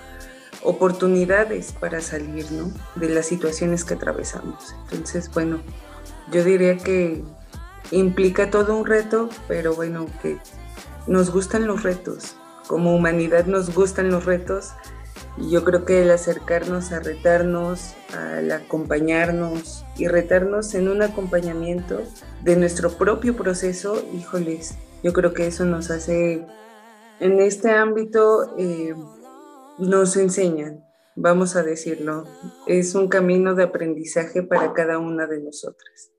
oportunidades 0.62 1.72
para 1.72 2.00
salir 2.00 2.46
de 2.94 3.08
las 3.10 3.26
situaciones 3.26 3.84
que 3.84 3.92
atravesamos. 3.92 4.74
Entonces, 4.90 5.30
bueno, 5.34 5.60
yo 6.32 6.44
diría 6.44 6.76
que 6.76 7.22
implica 7.90 8.50
todo 8.50 8.76
un 8.76 8.86
reto, 8.86 9.28
pero 9.46 9.74
bueno, 9.74 10.06
que 10.22 10.38
nos 11.06 11.30
gustan 11.30 11.66
los 11.66 11.82
retos. 11.82 12.36
Como 12.66 12.94
humanidad 12.94 13.46
nos 13.46 13.74
gustan 13.74 14.10
los 14.10 14.24
retos 14.24 14.72
y 15.38 15.50
yo 15.50 15.64
creo 15.64 15.84
que 15.84 16.02
el 16.02 16.10
acercarnos 16.10 16.92
a 16.92 17.00
retarnos, 17.00 17.94
al 18.16 18.50
acompañarnos 18.52 19.84
y 19.96 20.08
retarnos 20.08 20.74
en 20.74 20.88
un 20.88 21.02
acompañamiento 21.02 22.02
de 22.42 22.56
nuestro 22.56 22.90
propio 22.90 23.36
proceso, 23.36 24.02
híjoles, 24.12 24.76
yo 25.02 25.12
creo 25.12 25.32
que 25.32 25.46
eso 25.46 25.64
nos 25.64 25.90
hace 25.90 26.44
en 27.20 27.40
este 27.40 27.70
ámbito 27.70 28.54
eh, 28.58 28.94
nos 29.78 30.16
enseñan, 30.16 30.84
vamos 31.16 31.56
a 31.56 31.62
decirlo. 31.62 32.24
Es 32.66 32.94
un 32.94 33.08
camino 33.08 33.54
de 33.54 33.64
aprendizaje 33.64 34.42
para 34.42 34.72
cada 34.72 34.98
una 34.98 35.26
de 35.26 35.40
nosotras. 35.40 36.12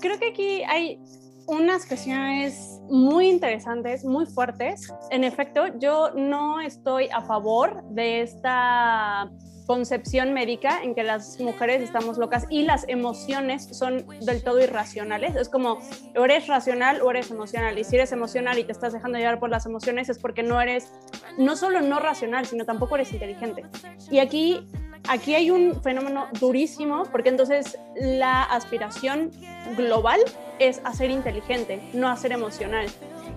Creo 0.00 0.18
que 0.18 0.28
aquí 0.28 0.62
hay 0.64 0.98
unas 1.46 1.86
cuestiones 1.86 2.80
muy 2.88 3.28
interesantes, 3.28 4.04
muy 4.04 4.26
fuertes. 4.26 4.92
En 5.10 5.24
efecto, 5.24 5.66
yo 5.78 6.10
no 6.14 6.60
estoy 6.60 7.08
a 7.12 7.22
favor 7.22 7.82
de 7.90 8.22
esta 8.22 9.30
concepción 9.66 10.32
médica 10.32 10.82
en 10.82 10.94
que 10.94 11.02
las 11.02 11.40
mujeres 11.40 11.82
estamos 11.82 12.18
locas 12.18 12.46
y 12.50 12.62
las 12.62 12.84
emociones 12.88 13.68
son 13.72 14.04
del 14.20 14.42
todo 14.42 14.60
irracionales. 14.60 15.36
Es 15.36 15.48
como, 15.48 15.78
o 16.16 16.24
eres 16.24 16.48
racional 16.48 17.00
o 17.00 17.10
eres 17.10 17.30
emocional. 17.30 17.78
Y 17.78 17.84
si 17.84 17.96
eres 17.96 18.12
emocional 18.12 18.58
y 18.58 18.64
te 18.64 18.72
estás 18.72 18.92
dejando 18.92 19.18
llevar 19.18 19.38
por 19.38 19.50
las 19.50 19.66
emociones 19.66 20.08
es 20.08 20.18
porque 20.18 20.42
no 20.42 20.60
eres, 20.60 20.92
no 21.38 21.56
solo 21.56 21.80
no 21.80 22.00
racional, 22.00 22.46
sino 22.46 22.64
tampoco 22.64 22.96
eres 22.96 23.12
inteligente. 23.12 23.64
Y 24.10 24.18
aquí, 24.18 24.66
aquí 25.08 25.34
hay 25.34 25.50
un 25.50 25.82
fenómeno 25.82 26.28
durísimo 26.38 27.04
porque 27.10 27.28
entonces 27.28 27.78
la 27.96 28.42
aspiración 28.42 29.30
global 29.76 30.20
es 30.58 30.80
a 30.84 30.94
ser 30.94 31.10
inteligente, 31.10 31.80
no 31.92 32.08
a 32.08 32.16
ser 32.16 32.32
emocional. 32.32 32.86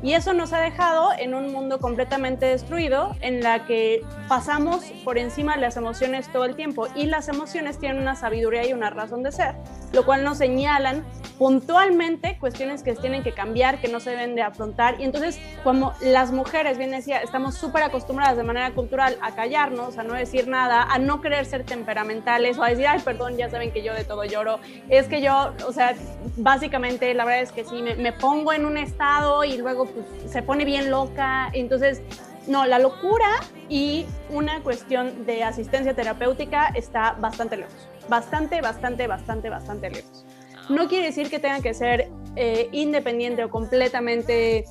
Y 0.04 0.14
eso 0.14 0.34
nos 0.34 0.54
ha 0.54 0.60
dejado 0.60 1.10
en 1.18 1.34
un 1.34 1.52
mundo 1.52 1.80
completamente 1.80 2.46
destruido 2.46 3.16
en 3.22 3.42
la 3.42 3.66
que 3.66 4.02
pasamos 4.28 4.84
por 5.04 5.18
encima 5.18 5.56
de 5.56 5.62
las 5.62 5.78
emociones 5.78 6.32
todo 6.32 6.46
el 6.46 6.56
tiempo 6.56 6.88
y 6.96 7.06
las 7.06 7.28
emociones 7.28 7.80
tienen 7.80 8.02
una 8.02 8.16
sabiduría 8.16 8.68
y 8.68 8.74
una 8.74 8.90
razón 8.90 9.24
de 9.24 9.32
ser, 9.32 9.56
lo 9.94 10.06
cual 10.06 10.24
nos 10.24 10.38
señalan 10.38 11.04
puntualmente 11.38 12.38
cuestiones 12.40 12.84
que 12.84 12.94
tienen 12.94 13.24
que 13.24 13.34
cambiar, 13.34 13.80
que 13.80 13.88
no 13.88 14.00
se 14.00 14.12
deben 14.12 14.36
de 14.36 14.42
afrontar. 14.42 15.00
Y 15.00 15.04
entonces, 15.04 15.40
como 15.64 15.94
las 16.02 16.32
mujeres, 16.32 16.78
bien 16.78 16.92
decía, 16.92 17.20
estamos 17.22 17.56
súper 17.56 17.84
acostumbradas 17.84 18.38
de 18.38 18.44
manera 18.44 18.72
cultural 18.72 19.18
a 19.22 19.36
callarnos, 19.36 19.98
a 19.98 20.04
no 20.04 20.14
decir 20.14 20.48
nada, 20.48 20.84
a 20.84 20.98
no 20.98 21.22
querer 21.22 21.46
ser 21.46 21.64
temperamentales 21.64 22.58
o 22.58 22.64
a 22.64 22.70
decir, 22.70 22.88
ay, 22.88 23.00
perdón, 23.04 23.38
ya 23.38 23.50
saben 23.50 23.72
que 23.72 23.84
yo 23.84 23.94
de 23.94 24.04
todo 24.04 24.24
lloro. 24.24 24.60
Es 24.90 25.08
que 25.08 25.22
yo, 25.22 25.54
o 25.68 25.74
sea, 25.74 25.94
básicamente 26.38 27.14
la 27.14 27.26
verdad 27.26 27.42
es 27.42 27.52
que 27.52 27.66
sí, 27.66 27.82
me, 27.82 27.96
me 27.96 28.14
pongo 28.14 28.54
en 28.54 28.66
un 28.66 28.78
estado 28.78 29.44
y 29.44 29.58
luego 29.58 29.85
pues, 29.88 30.32
se 30.32 30.42
pone 30.42 30.66
bien 30.66 30.92
loca. 30.92 31.50
Entonces, 31.54 32.02
no, 32.48 32.66
la 32.66 32.80
locura 32.80 33.30
y 33.70 34.06
una 34.30 34.62
cuestión 34.62 35.26
de 35.26 35.44
asistencia 35.44 35.94
terapéutica 35.96 36.68
está 36.76 37.14
bastante 37.14 37.58
lejos. 37.58 37.88
Bastante, 38.08 38.62
bastante, 38.62 39.08
bastante, 39.08 39.50
bastante 39.50 39.90
lejos. 39.90 40.26
No 40.70 40.88
quiere 40.88 41.08
decir 41.08 41.30
que 41.30 41.40
tenga 41.40 41.62
que 41.62 41.74
ser 41.74 42.10
eh, 42.36 42.70
independiente 42.72 43.44
o 43.44 43.50
completamente 43.50 44.66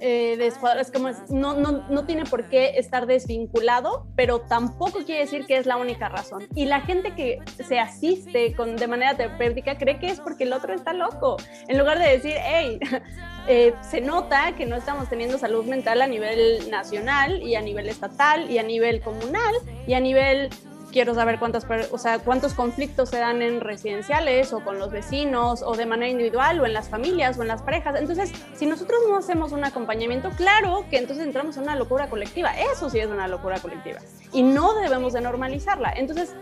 eh, 0.00 0.36
es 0.40 0.90
como 0.90 1.10
no, 1.30 1.54
no, 1.54 1.84
no, 1.88 2.04
tiene 2.04 2.24
por 2.24 2.48
qué 2.48 2.78
estar 2.78 3.06
desvinculado, 3.06 4.06
pero 4.16 4.40
tampoco 4.40 5.00
quiere 5.04 5.20
decir 5.20 5.46
que 5.46 5.56
es 5.56 5.66
la 5.66 5.76
única 5.76 6.08
razón. 6.08 6.46
Y 6.54 6.66
la 6.66 6.80
gente 6.80 7.14
que 7.14 7.38
se 7.66 7.78
asiste 7.78 8.54
con, 8.54 8.76
de 8.76 8.86
manera 8.86 9.16
terapéutica 9.16 9.78
cree 9.78 9.98
que 9.98 10.06
es 10.06 10.20
porque 10.20 10.44
el 10.44 10.52
otro 10.52 10.74
está 10.74 10.92
loco, 10.92 11.36
en 11.68 11.78
lugar 11.78 11.98
de 11.98 12.08
decir, 12.08 12.34
hey, 12.38 12.78
eh, 13.48 13.74
se 13.82 14.00
nota 14.00 14.54
que 14.56 14.66
no 14.66 14.76
estamos 14.76 15.08
teniendo 15.08 15.38
salud 15.38 15.64
mental 15.64 16.02
a 16.02 16.06
nivel 16.06 16.70
nacional 16.70 17.42
y 17.42 17.54
a 17.54 17.60
nivel 17.60 17.88
estatal 17.88 18.50
y 18.50 18.58
a 18.58 18.62
nivel 18.62 19.00
comunal 19.00 19.54
y 19.86 19.94
a 19.94 20.00
nivel 20.00 20.50
quiero 20.94 21.12
saber 21.12 21.40
cuántas, 21.40 21.66
o 21.90 21.98
sea, 21.98 22.20
cuántos 22.20 22.54
conflictos 22.54 23.10
se 23.10 23.18
dan 23.18 23.42
en 23.42 23.60
residenciales 23.60 24.52
o 24.52 24.60
con 24.60 24.78
los 24.78 24.92
vecinos 24.92 25.60
o 25.66 25.74
de 25.74 25.86
manera 25.86 26.08
individual 26.08 26.60
o 26.60 26.66
en 26.66 26.72
las 26.72 26.88
familias 26.88 27.36
o 27.36 27.42
en 27.42 27.48
las 27.48 27.62
parejas. 27.62 27.96
Entonces, 27.98 28.30
si 28.54 28.64
nosotros 28.64 29.00
no 29.08 29.16
hacemos 29.16 29.50
un 29.50 29.64
acompañamiento, 29.64 30.30
claro 30.30 30.86
que 30.88 30.98
entonces 30.98 31.26
entramos 31.26 31.56
en 31.56 31.64
una 31.64 31.74
locura 31.74 32.06
colectiva. 32.06 32.52
Eso 32.72 32.88
sí 32.90 33.00
es 33.00 33.08
una 33.08 33.26
locura 33.26 33.58
colectiva 33.58 33.98
y 34.32 34.44
no 34.44 34.72
debemos 34.74 35.14
de 35.14 35.20
normalizarla. 35.20 35.92
Entonces, 35.96 36.32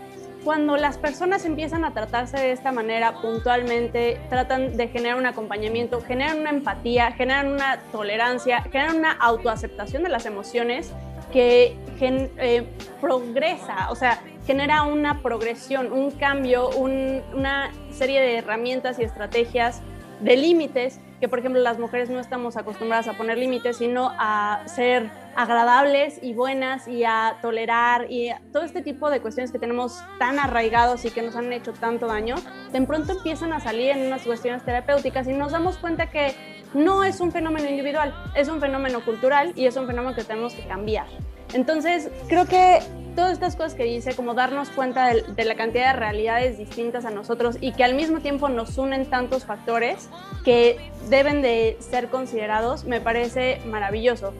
cuando 0.43 0.77
las 0.77 0.99
personas 0.99 1.45
empiezan 1.45 1.83
a 1.83 1.95
tratarse 1.95 2.37
de 2.37 2.51
esta 2.51 2.71
manera 2.71 3.21
puntualmente, 3.21 4.21
tratan 4.29 4.77
de 4.77 4.87
generar 4.87 5.17
un 5.17 5.25
acompañamiento, 5.25 5.99
generan 6.01 6.41
una 6.41 6.51
empatía, 6.51 7.11
generan 7.13 7.53
una 7.53 7.79
tolerancia, 7.91 8.61
generan 8.61 8.97
una 8.97 9.13
autoaceptación 9.13 10.03
de 10.03 10.09
las 10.09 10.27
emociones 10.27 10.93
que 11.31 11.75
eh, 11.99 12.67
progresa, 13.01 13.89
o 13.89 13.95
sea, 13.95 14.21
genera 14.45 14.83
una 14.83 15.21
progresión, 15.21 15.91
un 15.91 16.11
cambio, 16.11 16.69
una 16.69 17.71
serie 17.91 18.21
de 18.21 18.37
herramientas 18.37 18.99
y 18.99 19.03
estrategias 19.03 19.81
de 20.19 20.37
límites 20.37 20.99
que, 21.19 21.29
por 21.29 21.39
ejemplo, 21.39 21.61
las 21.61 21.79
mujeres 21.79 22.09
no 22.09 22.19
estamos 22.19 22.57
acostumbradas 22.57 23.07
a 23.07 23.13
poner 23.13 23.37
límites, 23.37 23.77
sino 23.77 24.11
a 24.19 24.63
ser 24.65 25.09
agradables 25.37 26.19
y 26.21 26.33
buenas 26.33 26.87
y 26.87 27.05
a 27.05 27.37
tolerar 27.41 28.11
y 28.11 28.31
todo 28.51 28.63
este 28.63 28.81
tipo 28.81 29.09
de 29.09 29.21
cuestiones 29.21 29.51
que 29.51 29.57
tenemos 29.57 30.03
tan 30.19 30.37
arraigados 30.37 31.05
y 31.05 31.11
que 31.11 31.21
nos 31.21 31.35
han 31.37 31.51
hecho 31.53 31.71
tanto 31.71 32.07
daño, 32.07 32.35
de 32.73 32.81
pronto 32.81 33.13
empiezan 33.13 33.53
a 33.53 33.61
salir 33.61 33.91
en 33.91 34.07
unas 34.07 34.23
cuestiones 34.23 34.63
terapéuticas 34.65 35.27
y 35.27 35.33
nos 35.33 35.53
damos 35.53 35.77
cuenta 35.77 36.09
que 36.09 36.35
no 36.73 37.05
es 37.05 37.21
un 37.21 37.31
fenómeno 37.31 37.69
individual, 37.69 38.13
es 38.35 38.49
un 38.49 38.59
fenómeno 38.59 39.03
cultural 39.05 39.53
y 39.55 39.65
es 39.65 39.77
un 39.77 39.87
fenómeno 39.87 40.15
que 40.15 40.25
tenemos 40.25 40.53
que 40.53 40.67
cambiar. 40.67 41.07
Entonces, 41.53 42.09
creo 42.27 42.45
que 42.45 42.79
todas 43.15 43.31
estas 43.31 43.55
cosas 43.55 43.75
que 43.75 43.83
dice, 43.83 44.15
como 44.15 44.33
darnos 44.33 44.69
cuenta 44.69 45.07
de, 45.13 45.45
la 45.45 45.55
cantidad 45.55 45.93
de 45.93 45.99
realidades 45.99 46.57
distintas 46.57 47.05
a 47.05 47.09
nosotros 47.09 47.57
y 47.61 47.73
que 47.73 47.83
al 47.83 47.95
mismo 47.95 48.19
tiempo 48.19 48.49
nos 48.49 48.77
unen 48.77 49.05
tantos 49.05 49.45
factores 49.45 50.09
que 50.43 50.91
deben 51.09 51.41
de 51.41 51.77
ser 51.79 52.09
considerados, 52.09 52.85
me 52.85 53.01
parece 53.01 53.61
maravilloso. 53.65 54.33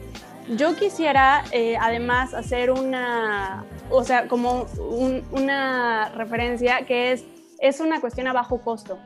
Yo 0.48 0.76
quisiera 0.76 1.44
eh, 1.52 1.76
además 1.80 2.34
hacer 2.34 2.70
una, 2.70 3.64
o 3.90 4.04
sea, 4.04 4.28
como 4.28 4.66
una 5.30 6.10
referencia 6.10 6.84
que 6.84 7.12
es, 7.12 7.24
es 7.60 7.80
una 7.80 8.00
cuestión 8.00 8.26
a 8.26 8.32
bajo 8.32 8.60
costo 8.60 8.98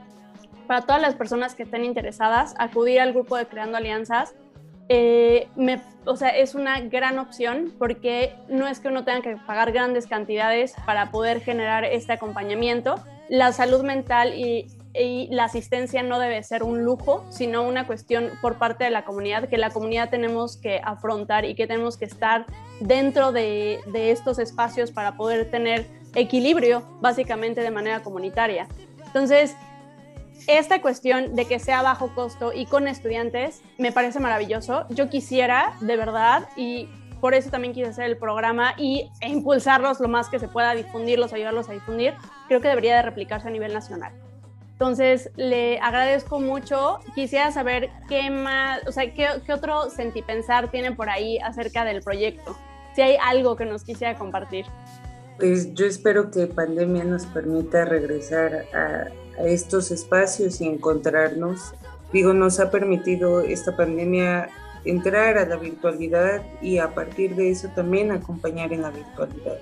para 0.69 0.83
todas 0.83 1.01
las 1.01 1.15
personas 1.15 1.55
que 1.55 1.63
estén 1.63 1.85
interesadas, 1.85 2.55
acudir 2.59 3.01
al 3.01 3.13
grupo 3.13 3.37
de 3.37 3.47
Creando 3.47 3.79
Alianzas. 3.79 4.35
Eh, 4.89 5.49
o 6.07 6.17
sea, 6.17 6.31
es 6.31 6.55
una 6.55 6.81
gran 6.81 7.19
opción 7.19 7.75
porque 7.79 8.35
no 8.49 8.67
es 8.67 8.81
que 8.81 8.89
uno 8.89 9.05
tenga 9.05 9.21
que 9.21 9.37
pagar 9.37 9.73
grandes 9.73 10.07
cantidades 10.07 10.75
para 10.87 11.11
poder 11.11 11.41
generar 11.41 11.85
este 11.85 12.15
acompañamiento. 12.15 12.95
La 13.29 13.53
salud 13.53 13.83
mental 13.83 14.33
y, 14.35 14.67
y 14.95 15.29
la 15.31 15.45
asistencia 15.45 16.03
no 16.03 16.19
debe 16.19 16.43
ser 16.43 16.63
un 16.63 16.83
lujo, 16.83 17.27
sino 17.29 17.63
una 17.63 17.87
cuestión 17.87 18.31
por 18.41 18.57
parte 18.57 18.85
de 18.85 18.91
la 18.91 19.05
comunidad, 19.05 19.49
que 19.49 19.59
la 19.59 19.71
comunidad 19.71 20.09
tenemos 20.09 20.57
que 20.57 20.81
afrontar 20.83 21.45
y 21.45 21.55
que 21.55 21.67
tenemos 21.67 21.99
que 21.99 22.07
estar 22.07 22.47
dentro 22.81 23.33
de, 23.33 23.81
de 23.87 24.11
estos 24.11 24.39
espacios 24.39 24.91
para 24.91 25.17
poder 25.17 25.51
tener 25.51 25.87
equilibrio 26.15 26.83
básicamente 27.01 27.61
de 27.61 27.71
manera 27.71 28.03
comunitaria. 28.03 28.67
Entonces, 29.07 29.55
esta 30.49 30.81
cuestión 30.81 31.37
de 31.37 31.45
que 31.45 31.59
sea 31.59 31.83
bajo 31.83 32.15
costo 32.15 32.53
y 32.53 32.67
con 32.67 32.89
estudiantes 32.89 33.63
me 33.77 33.93
parece 33.93 34.19
maravilloso. 34.19 34.87
Yo 34.89 35.11
quisiera, 35.11 35.75
de 35.81 35.97
verdad, 35.97 36.49
y 36.57 36.89
por 37.21 37.35
eso 37.35 37.51
también 37.51 37.75
quise 37.75 37.91
hacer 37.91 38.07
el 38.07 38.17
programa 38.17 38.73
y, 38.79 39.11
e 39.21 39.29
impulsarlos 39.29 40.01
lo 40.01 40.09
más 40.09 40.29
que 40.31 40.39
se 40.39 40.49
pueda, 40.49 40.75
difundirlos, 40.75 41.35
ayudarlos 41.35 41.69
a 41.69 41.73
difundir, 41.73 42.15
creo 42.49 42.61
que 42.63 42.69
debería 42.69 42.97
de 42.97 43.03
replicarse 43.03 43.47
a 43.47 43.51
nivel 43.51 43.75
nacional. 43.75 44.13
Entonces, 44.73 45.31
le 45.37 45.79
agradezco 45.81 46.41
mucho. 46.41 47.01
Quisiera 47.15 47.51
saber 47.51 47.91
qué 48.09 48.31
más, 48.31 48.81
o 48.87 48.93
sea, 48.93 49.13
qué, 49.13 49.27
qué 49.45 49.53
otro 49.53 49.91
sentipensar 49.91 50.71
tienen 50.71 50.97
por 50.97 51.11
ahí 51.11 51.39
acerca 51.39 51.85
del 51.85 52.01
proyecto. 52.01 52.57
Si 52.95 53.03
hay 53.03 53.17
algo 53.23 53.57
que 53.57 53.67
nos 53.67 53.83
quisiera 53.83 54.17
compartir. 54.17 54.65
Pues 55.37 55.75
yo 55.75 55.85
espero 55.85 56.31
que 56.31 56.47
pandemia 56.47 57.05
nos 57.05 57.27
permita 57.27 57.85
regresar 57.85 58.67
a, 58.73 59.09
a 59.39 59.45
estos 59.45 59.91
espacios 59.91 60.61
y 60.61 60.67
encontrarnos. 60.67 61.75
Digo, 62.13 62.33
nos 62.33 62.61
ha 62.61 62.71
permitido 62.71 63.41
esta 63.41 63.77
pandemia 63.77 64.49
entrar 64.85 65.39
a 65.39 65.47
la 65.47 65.57
virtualidad 65.57 66.43
y 66.63 66.79
a 66.79 66.95
partir 66.95 67.35
de 67.37 67.51
eso 67.51 67.69
también 67.75 68.11
acompañar 68.11 68.73
en 68.73 68.83
la 68.83 68.91
virtualidad. 68.91 69.59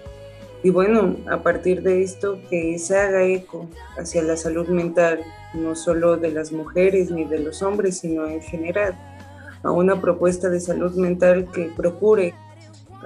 Y 0.62 0.70
bueno, 0.70 1.16
a 1.30 1.42
partir 1.42 1.82
de 1.82 2.02
esto 2.02 2.38
que 2.50 2.78
se 2.78 2.96
haga 2.96 3.24
eco 3.24 3.68
hacia 3.98 4.22
la 4.22 4.36
salud 4.36 4.68
mental, 4.68 5.20
no 5.54 5.76
solo 5.76 6.16
de 6.16 6.30
las 6.30 6.52
mujeres 6.52 7.10
ni 7.10 7.24
de 7.24 7.38
los 7.38 7.62
hombres, 7.62 7.98
sino 7.98 8.26
en 8.26 8.40
general, 8.42 8.96
a 9.62 9.70
una 9.70 10.00
propuesta 10.00 10.48
de 10.48 10.60
salud 10.60 10.94
mental 10.96 11.50
que 11.52 11.70
procure 11.76 12.34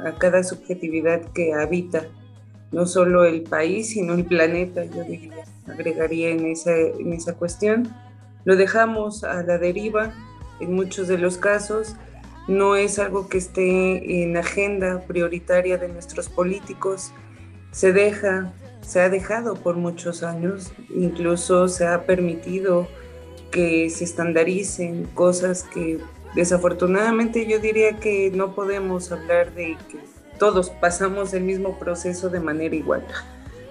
a 0.05 0.13
cada 0.19 0.43
subjetividad 0.43 1.21
que 1.33 1.53
habita 1.53 2.07
no 2.73 2.87
solo 2.87 3.25
el 3.25 3.43
país, 3.43 3.91
sino 3.91 4.15
el 4.15 4.25
planeta, 4.25 4.85
yo 4.85 5.03
diría, 5.05 5.45
agregaría 5.73 6.31
en 6.31 6.47
esa, 6.47 6.77
en 6.77 7.13
esa 7.13 7.35
cuestión. 7.35 7.95
Lo 8.45 8.57
dejamos 8.57 9.25
a 9.25 9.43
la 9.43 9.59
deriva 9.59 10.15
en 10.61 10.75
muchos 10.75 11.09
de 11.09 11.19
los 11.19 11.39
casos, 11.39 11.97
no 12.49 12.77
es 12.77 12.99
algo 12.99 13.29
que 13.29 13.39
esté 13.39 14.23
en 14.23 14.37
agenda 14.37 15.01
prioritaria 15.07 15.79
de 15.79 15.89
nuestros 15.89 16.29
políticos, 16.29 17.13
se 17.71 17.93
deja, 17.93 18.53
se 18.81 19.01
ha 19.01 19.09
dejado 19.09 19.55
por 19.55 19.77
muchos 19.77 20.23
años, 20.23 20.73
incluso 20.95 21.69
se 21.69 21.87
ha 21.87 22.07
permitido 22.07 22.89
que 23.51 23.91
se 23.91 24.05
estandaricen 24.05 25.05
cosas 25.15 25.63
que 25.63 25.99
desafortunadamente 26.35 27.47
yo 27.47 27.59
diría 27.59 27.99
que 27.99 28.31
no 28.31 28.55
podemos 28.55 29.11
hablar 29.13 29.55
de 29.55 29.77
que 29.91 29.99
todos 30.39 30.71
pasamos 30.71 31.35
el 31.35 31.45
mismo 31.45 31.79
proceso 31.79 32.31
de 32.31 32.41
manera 32.41 32.75
igual. 32.75 33.07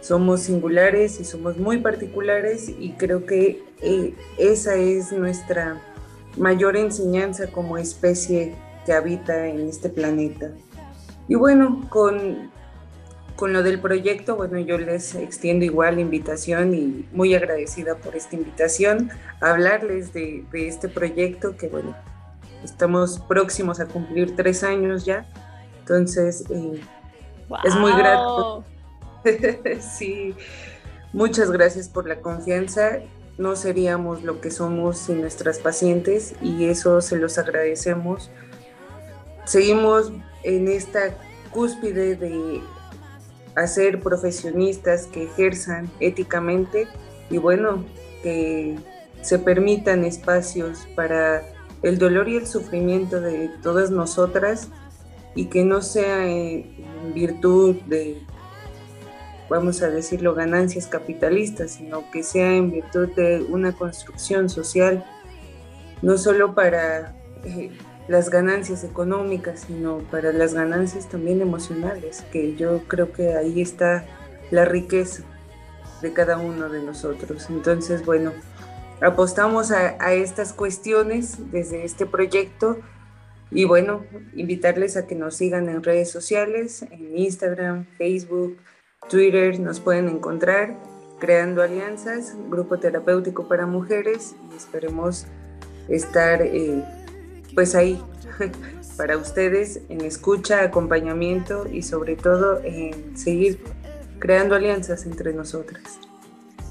Somos 0.01 0.41
singulares 0.41 1.19
y 1.19 1.25
somos 1.25 1.57
muy 1.57 1.79
particulares 1.79 2.69
y 2.69 2.91
creo 2.93 3.25
que 3.25 3.63
eh, 3.81 4.13
esa 4.37 4.75
es 4.75 5.11
nuestra 5.11 5.81
mayor 6.37 6.77
enseñanza 6.77 7.47
como 7.47 7.77
especie 7.77 8.55
que 8.85 8.93
habita 8.93 9.47
en 9.47 9.67
este 9.67 9.89
planeta. 9.89 10.51
Y 11.27 11.35
bueno, 11.35 11.85
con, 11.89 12.49
con 13.35 13.53
lo 13.53 13.61
del 13.61 13.79
proyecto, 13.79 14.35
bueno, 14.35 14.57
yo 14.59 14.77
les 14.77 15.15
extiendo 15.15 15.65
igual 15.65 15.95
la 15.95 16.01
invitación 16.01 16.73
y 16.73 17.07
muy 17.11 17.35
agradecida 17.35 17.95
por 17.95 18.15
esta 18.15 18.35
invitación 18.35 19.11
a 19.41 19.51
hablarles 19.51 20.13
de, 20.13 20.45
de 20.51 20.67
este 20.67 20.87
proyecto 20.87 21.57
que, 21.57 21.67
bueno, 21.67 21.95
estamos 22.63 23.19
próximos 23.19 23.79
a 23.79 23.85
cumplir 23.85 24.35
tres 24.35 24.63
años 24.63 25.05
ya 25.05 25.27
entonces, 25.89 26.45
eh, 26.51 26.79
es 27.63 27.75
muy 27.75 27.91
grato. 27.93 28.63
sí, 29.97 30.35
muchas 31.13 31.51
gracias 31.51 31.89
por 31.89 32.07
la 32.07 32.21
confianza. 32.21 32.99
No 33.37 33.55
seríamos 33.55 34.23
lo 34.23 34.41
que 34.41 34.51
somos 34.51 34.97
sin 34.97 35.21
nuestras 35.21 35.59
pacientes 35.59 36.35
y 36.41 36.65
eso 36.65 37.01
se 37.01 37.17
los 37.17 37.37
agradecemos. 37.37 38.29
Seguimos 39.45 40.11
en 40.43 40.67
esta 40.67 41.17
cúspide 41.51 42.15
de 42.15 42.61
hacer 43.55 44.01
profesionistas 44.01 45.07
que 45.07 45.23
ejerzan 45.23 45.89
éticamente 45.99 46.87
y 47.29 47.37
bueno, 47.37 47.85
que 48.23 48.77
se 49.21 49.39
permitan 49.39 50.03
espacios 50.03 50.87
para 50.95 51.43
el 51.81 51.97
dolor 51.97 52.27
y 52.27 52.37
el 52.37 52.47
sufrimiento 52.47 53.21
de 53.21 53.49
todas 53.61 53.89
nosotras 53.89 54.67
y 55.35 55.45
que 55.45 55.63
no 55.63 55.81
sea 55.81 56.27
en 56.27 57.13
virtud 57.13 57.75
de, 57.87 58.21
vamos 59.49 59.81
a 59.81 59.89
decirlo, 59.89 60.35
ganancias 60.35 60.87
capitalistas, 60.87 61.71
sino 61.71 62.09
que 62.11 62.23
sea 62.23 62.55
en 62.55 62.71
virtud 62.71 63.09
de 63.15 63.45
una 63.49 63.73
construcción 63.73 64.47
social, 64.47 65.03
no 66.01 66.17
solo 66.17 66.53
para 66.53 67.15
eh, 67.43 67.71
las 68.07 68.29
ganancias 68.29 68.83
económicas, 68.83 69.65
sino 69.67 69.99
para 70.11 70.31
las 70.31 70.53
ganancias 70.53 71.09
también 71.09 71.41
emocionales, 71.41 72.23
que 72.31 72.55
yo 72.55 72.83
creo 72.87 73.11
que 73.11 73.33
ahí 73.33 73.61
está 73.61 74.05
la 74.51 74.65
riqueza 74.65 75.23
de 76.01 76.13
cada 76.13 76.37
uno 76.37 76.69
de 76.69 76.81
nosotros. 76.81 77.47
Entonces, 77.49 78.05
bueno, 78.05 78.31
apostamos 79.01 79.71
a, 79.71 79.97
a 79.99 80.13
estas 80.13 80.53
cuestiones 80.53 81.51
desde 81.51 81.83
este 81.83 82.05
proyecto 82.05 82.77
y 83.51 83.65
bueno, 83.65 84.05
invitarles 84.35 84.95
a 84.95 85.07
que 85.07 85.15
nos 85.15 85.35
sigan 85.35 85.69
en 85.69 85.83
redes 85.83 86.11
sociales, 86.11 86.83
en 86.83 87.17
Instagram, 87.17 87.85
Facebook, 87.97 88.57
Twitter, 89.07 89.59
nos 89.59 89.79
pueden 89.79 90.09
encontrar 90.09 90.77
creando 91.19 91.61
alianzas, 91.61 92.35
grupo 92.49 92.77
terapéutico 92.79 93.47
para 93.47 93.65
mujeres 93.65 94.35
y 94.51 94.55
esperemos 94.55 95.25
estar 95.87 96.41
eh, 96.41 96.83
pues 97.55 97.75
ahí 97.75 98.01
para 98.97 99.17
ustedes 99.17 99.81
en 99.89 100.01
escucha, 100.01 100.63
acompañamiento 100.63 101.67
y 101.71 101.83
sobre 101.83 102.15
todo 102.15 102.61
en 102.63 103.17
seguir 103.17 103.63
creando 104.19 104.55
alianzas 104.55 105.05
entre 105.05 105.33
nosotras. 105.33 105.99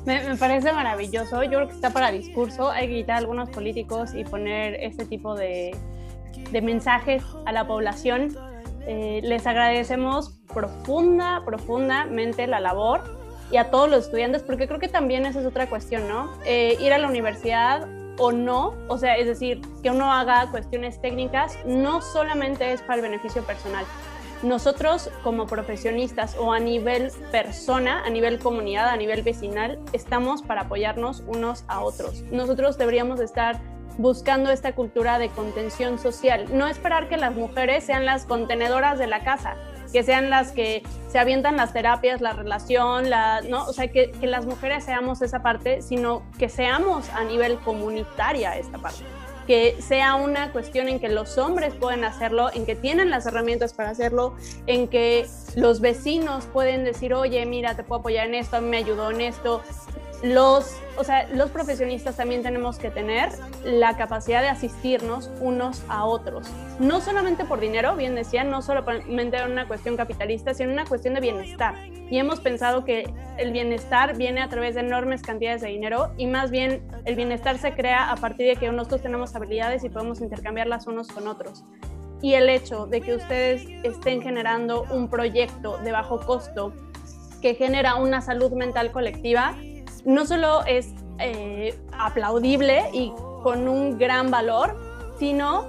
Me, 0.07 0.37
parece 0.37 0.73
maravilloso. 0.73 1.43
Yo 1.43 1.51
creo 1.51 1.69
que 1.69 1.75
está 1.75 1.91
para 1.91 2.11
discurso. 2.11 2.71
Hay 2.71 2.89
que 2.89 2.95
quitar 2.95 3.17
a 3.17 3.19
algunos 3.19 3.51
políticos 3.51 4.15
y 4.15 4.25
poner 4.25 4.75
este 4.81 5.05
tipo 5.05 5.35
de, 5.35 5.77
de 6.51 6.63
mensajes 6.63 7.23
a 7.45 7.53
la 7.53 7.67
población. 7.67 8.35
Eh, 8.87 9.21
les 9.23 9.47
agradecemos 9.47 10.41
profunda, 10.53 11.43
profundamente 11.45 12.47
la 12.47 12.61
labor 12.61 13.03
y 13.51 13.57
a 13.57 13.71
todos 13.71 13.89
los 13.89 14.05
estudiantes, 14.05 14.43
porque 14.43 14.67
creo 14.67 14.79
que 14.79 14.89
también 14.89 15.27
esa 15.27 15.41
es 15.41 15.47
otra 15.47 15.69
cuestión, 15.69 16.09
¿no? 16.09 16.31
Eh, 16.45 16.77
ir 16.81 16.93
a 16.93 16.99
la 16.99 17.09
universidad 17.09 17.89
o 18.19 18.33
no, 18.33 18.75
o 18.89 18.99
sea, 18.99 19.17
es 19.17 19.27
decir, 19.27 19.61
que 19.83 19.91
uno 19.91 20.13
haga 20.13 20.51
cuestiones 20.51 21.01
técnicas, 21.01 21.57
no 21.65 22.03
solamente 22.03 22.73
es 22.73 22.83
para 22.83 22.97
el 22.97 23.03
beneficio 23.03 23.43
personal. 23.45 23.85
Nosotros 24.43 25.11
como 25.25 25.47
profesionistas 25.47 26.37
o 26.39 26.53
a 26.53 26.61
nivel 26.61 27.11
persona, 27.33 28.05
a 28.05 28.11
nivel 28.11 28.39
comunidad, 28.39 28.89
a 28.89 28.97
nivel 28.97 29.23
vecinal, 29.23 29.81
estamos 29.93 30.43
para 30.43 30.63
apoyarnos 30.63 31.25
unos 31.27 31.65
a 31.67 31.81
otros. 31.81 32.23
Nosotros 32.31 32.79
deberíamos 32.79 33.19
estar 33.19 33.61
buscando 33.99 34.51
esta 34.51 34.75
cultura 34.75 35.19
de 35.19 35.29
contención 35.29 35.99
social, 35.99 36.47
no 36.57 36.67
esperar 36.69 37.09
que 37.09 37.17
las 37.17 37.35
mujeres 37.35 37.85
sean 37.85 38.07
las 38.07 38.25
contenedoras 38.25 38.99
de 38.99 39.09
la 39.09 39.25
casa, 39.25 39.57
que 39.93 40.03
sean 40.03 40.31
las 40.31 40.53
que 40.53 40.83
se 41.09 41.19
avientan 41.19 41.57
las 41.57 41.73
terapias, 41.73 42.21
la 42.21 42.33
relación, 42.33 43.11
la, 43.11 43.41
¿no? 43.43 43.65
O 43.67 43.73
sea, 43.73 43.89
que, 43.89 44.13
que 44.13 44.27
las 44.27 44.47
mujeres 44.47 44.85
seamos 44.85 45.21
esa 45.21 45.43
parte, 45.43 45.83
sino 45.83 46.23
que 46.39 46.49
seamos 46.49 47.09
a 47.11 47.25
nivel 47.25 47.59
comunitaria 47.59 48.57
esta 48.57 48.79
parte. 48.79 49.03
Que 49.47 49.77
sea 49.81 50.15
una 50.15 50.53
cuestión 50.53 50.89
en 50.89 51.01
que 51.01 51.09
los 51.09 51.39
hombres 51.39 51.73
pueden 51.75 52.05
hacerlo, 52.05 52.51
en 52.53 52.67
que 52.67 52.77
tienen 52.77 53.09
las 53.09 53.25
herramientas 53.25 53.73
para 53.73 53.91
hacerlo, 53.91 54.37
en 54.67 54.89
que 54.89 55.27
los 55.57 55.81
vecinos 55.81 56.45
pueden 56.53 56.85
decir, 56.85 57.15
oye, 57.15 57.45
mira, 57.47 57.75
te 57.75 57.83
puedo 57.83 58.01
apoyar 58.01 58.27
en 58.27 58.35
esto, 58.35 58.59
a 58.59 58.61
mí 58.61 58.69
me 58.69 58.77
ayudó 58.77 59.11
en 59.11 59.23
esto, 59.23 59.63
los, 60.23 60.77
o 60.97 61.05
sea, 61.05 61.29
los 61.29 61.51
profesionistas 61.51 62.17
también 62.17 62.43
tenemos 62.43 62.79
que 62.79 62.91
tener 62.91 63.31
la 63.65 63.97
capacidad 63.97 64.43
de 64.43 64.49
asistirnos 64.49 65.31
unos 65.41 65.85
a 65.89 66.05
otros. 66.05 66.49
No 66.81 67.01
solamente 67.01 67.45
por 67.45 67.61
dinero, 67.61 67.95
bien 67.95 68.15
decía, 68.15 68.43
no 68.43 68.61
solamente 68.63 69.37
en 69.37 69.53
una 69.53 69.69
cuestión 69.69 69.97
capitalista, 69.97 70.55
sino 70.55 70.73
una 70.73 70.87
cuestión 70.87 71.15
de 71.15 71.21
bienestar. 71.21 71.77
Y 72.11 72.19
hemos 72.19 72.41
pensado 72.41 72.85
que 72.85 73.13
el 73.37 73.53
bienestar 73.53 74.17
viene 74.17 74.43
a 74.43 74.49
través 74.49 74.75
de 74.75 74.81
enormes 74.81 75.23
cantidades 75.23 75.61
de 75.61 75.69
dinero 75.69 76.13
y 76.17 76.27
más 76.27 76.51
bien 76.51 76.83
el 77.05 77.15
bienestar 77.15 77.59
se 77.59 77.75
crea 77.75 78.11
a 78.11 78.17
partir 78.17 78.49
de 78.49 78.57
que 78.57 78.71
nosotros 78.73 79.03
tenemos 79.03 79.35
habilidades 79.37 79.85
y 79.85 79.89
podemos 79.89 80.21
intercambiarlas 80.21 80.87
unos 80.87 81.09
con 81.09 81.29
otros. 81.29 81.65
Y 82.21 82.35
el 82.35 82.49
hecho 82.49 82.87
de 82.87 83.01
que 83.01 83.15
ustedes 83.15 83.65
estén 83.85 84.23
generando 84.23 84.85
un 84.91 85.09
proyecto 85.09 85.79
de 85.79 85.93
bajo 85.93 86.19
costo 86.19 86.73
que 87.41 87.55
genera 87.55 87.95
una 87.97 88.21
salud 88.21 88.53
mental 88.53 88.91
colectiva, 88.91 89.55
no 90.05 90.27
solo 90.27 90.65
es 90.67 90.93
eh, 91.19 91.79
aplaudible 91.93 92.91
y 92.93 93.13
con 93.43 93.69
un 93.69 93.99
gran 93.99 94.31
valor, 94.31 94.77
sino 95.19 95.67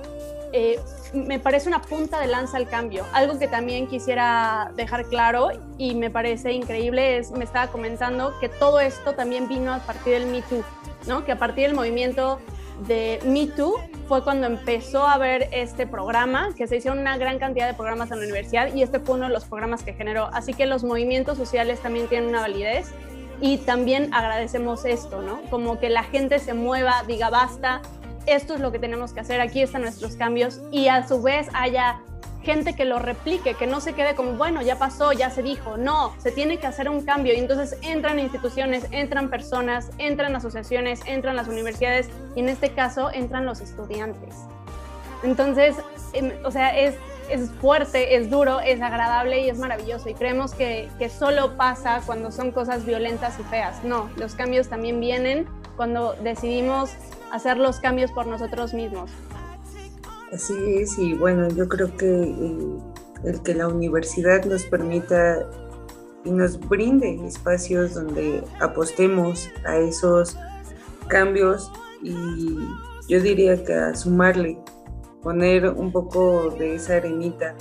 eh, 0.51 0.79
me 1.13 1.39
parece 1.39 1.67
una 1.67 1.81
punta 1.81 2.19
de 2.19 2.27
lanza 2.27 2.57
al 2.57 2.67
cambio. 2.67 3.05
Algo 3.13 3.37
que 3.39 3.47
también 3.47 3.87
quisiera 3.87 4.71
dejar 4.75 5.05
claro 5.05 5.49
y 5.77 5.95
me 5.95 6.09
parece 6.09 6.51
increíble 6.53 7.17
es, 7.17 7.31
me 7.31 7.43
estaba 7.43 7.67
comentando 7.67 8.33
que 8.39 8.49
todo 8.49 8.79
esto 8.79 9.13
también 9.13 9.47
vino 9.47 9.73
a 9.73 9.79
partir 9.79 10.13
del 10.13 10.27
Me 10.27 10.41
Too, 10.41 10.63
¿no? 11.07 11.25
que 11.25 11.31
a 11.31 11.37
partir 11.37 11.67
del 11.67 11.75
movimiento 11.75 12.39
de 12.87 13.19
Me 13.25 13.47
Too 13.47 13.75
fue 14.07 14.23
cuando 14.23 14.47
empezó 14.47 15.07
a 15.07 15.17
ver 15.17 15.49
este 15.51 15.85
programa, 15.85 16.49
que 16.55 16.67
se 16.67 16.77
hicieron 16.77 16.99
una 16.99 17.17
gran 17.17 17.37
cantidad 17.39 17.67
de 17.67 17.73
programas 17.73 18.11
en 18.11 18.19
la 18.19 18.25
universidad 18.25 18.73
y 18.73 18.81
este 18.83 18.99
fue 18.99 19.15
uno 19.15 19.27
de 19.27 19.33
los 19.33 19.45
programas 19.45 19.83
que 19.83 19.93
generó. 19.93 20.29
Así 20.33 20.53
que 20.53 20.65
los 20.65 20.83
movimientos 20.83 21.37
sociales 21.37 21.79
también 21.79 22.07
tienen 22.07 22.29
una 22.29 22.41
validez 22.41 22.91
y 23.41 23.57
también 23.57 24.13
agradecemos 24.13 24.85
esto, 24.85 25.21
¿no? 25.21 25.41
Como 25.49 25.79
que 25.79 25.89
la 25.89 26.03
gente 26.03 26.39
se 26.39 26.53
mueva, 26.53 27.03
diga 27.07 27.29
basta, 27.29 27.81
esto 28.25 28.53
es 28.53 28.59
lo 28.59 28.71
que 28.71 28.79
tenemos 28.79 29.13
que 29.13 29.21
hacer, 29.21 29.41
aquí 29.41 29.61
están 29.61 29.81
nuestros 29.81 30.15
cambios 30.15 30.61
y 30.71 30.87
a 30.87 31.07
su 31.07 31.21
vez 31.21 31.47
haya 31.53 31.99
gente 32.43 32.73
que 32.73 32.85
lo 32.85 32.99
replique, 32.99 33.53
que 33.53 33.67
no 33.67 33.81
se 33.81 33.93
quede 33.93 34.15
como, 34.15 34.33
bueno, 34.33 34.61
ya 34.61 34.77
pasó, 34.77 35.11
ya 35.11 35.29
se 35.29 35.43
dijo, 35.43 35.77
no, 35.77 36.15
se 36.19 36.31
tiene 36.31 36.57
que 36.57 36.67
hacer 36.67 36.89
un 36.89 37.03
cambio 37.03 37.33
y 37.33 37.37
entonces 37.37 37.77
entran 37.81 38.19
instituciones, 38.19 38.85
entran 38.91 39.29
personas, 39.29 39.91
entran 39.97 40.35
asociaciones, 40.35 41.01
entran 41.05 41.35
las 41.35 41.47
universidades 41.47 42.09
y 42.35 42.39
en 42.39 42.49
este 42.49 42.71
caso 42.71 43.11
entran 43.11 43.45
los 43.45 43.61
estudiantes. 43.61 44.35
Entonces, 45.23 45.75
em, 46.13 46.31
o 46.45 46.51
sea, 46.51 46.77
es 46.77 46.95
es 47.29 47.49
fuerte, 47.61 48.15
es 48.15 48.29
duro, 48.29 48.59
es 48.59 48.81
agradable 48.81 49.41
y 49.41 49.49
es 49.49 49.57
maravilloso. 49.57 50.09
Y 50.09 50.13
creemos 50.13 50.53
que, 50.53 50.89
solo 51.17 51.57
pasa 51.57 52.01
cuando 52.05 52.31
son 52.31 52.51
cosas 52.51 52.85
violentas 52.85 53.39
y 53.39 53.43
feas. 53.43 53.83
No, 53.83 54.09
los 54.17 54.35
cambios 54.35 54.67
también 54.69 54.99
vienen 54.99 55.47
cuando 55.75 56.15
decidimos 56.23 56.91
hacer 57.31 57.57
los 57.57 57.79
cambios 57.79 58.11
por 58.11 58.27
nosotros 58.27 58.73
mismos. 58.73 59.11
Así 60.33 60.53
es, 60.77 60.97
y 60.99 61.13
bueno, 61.13 61.47
yo 61.49 61.67
creo 61.67 61.95
que 61.97 62.05
el, 62.05 62.77
el 63.23 63.41
que 63.41 63.55
la 63.55 63.67
universidad 63.67 64.45
nos 64.45 64.65
permita 64.65 65.39
y 66.23 66.31
nos 66.31 66.59
brinde 66.59 67.25
espacios 67.25 67.95
donde 67.95 68.43
apostemos 68.59 69.49
a 69.65 69.77
esos 69.77 70.37
cambios 71.07 71.71
y 72.03 72.57
yo 73.07 73.19
diría 73.21 73.63
que 73.63 73.73
a 73.73 73.95
sumarle 73.95 74.59
poner 75.21 75.67
un 75.69 75.91
poco 75.91 76.49
de 76.51 76.75
esa 76.75 76.95
arenita 76.95 77.55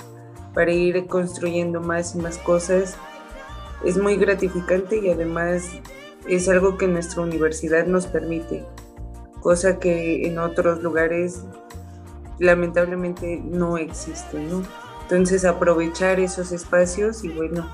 para 0.53 0.71
ir 0.71 1.07
construyendo 1.07 1.81
más 1.81 2.15
y 2.15 2.19
más 2.19 2.37
cosas 2.37 2.97
es 3.83 3.97
muy 3.97 4.17
gratificante 4.17 4.97
y 4.97 5.09
además 5.09 5.69
es 6.27 6.49
algo 6.49 6.77
que 6.77 6.87
nuestra 6.87 7.21
universidad 7.21 7.85
nos 7.85 8.07
permite, 8.07 8.65
cosa 9.41 9.79
que 9.79 10.27
en 10.27 10.37
otros 10.37 10.83
lugares 10.83 11.45
lamentablemente 12.39 13.41
no 13.43 13.77
existe, 13.77 14.39
¿no? 14.39 14.63
Entonces 15.03 15.45
aprovechar 15.45 16.19
esos 16.19 16.51
espacios 16.51 17.23
y 17.23 17.29
bueno, 17.29 17.69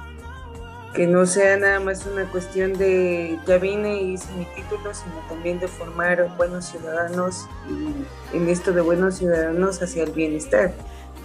que 0.95 1.07
no 1.07 1.25
sea 1.25 1.57
nada 1.57 1.81
más 1.81 2.05
una 2.05 2.23
cuestión 2.31 2.73
de 2.73 3.37
ya 3.45 3.57
vine 3.57 4.01
y 4.01 4.13
hice 4.13 4.31
mi 4.33 4.45
título, 4.45 4.93
sino 4.93 5.15
también 5.27 5.59
de 5.59 5.67
formar 5.67 6.35
buenos 6.37 6.65
ciudadanos 6.65 7.47
y 7.69 8.37
en 8.37 8.47
esto 8.47 8.71
de 8.71 8.79
buenos 8.79 9.17
ciudadanos 9.17 9.81
hacia 9.81 10.03
el 10.03 10.11
bienestar, 10.11 10.73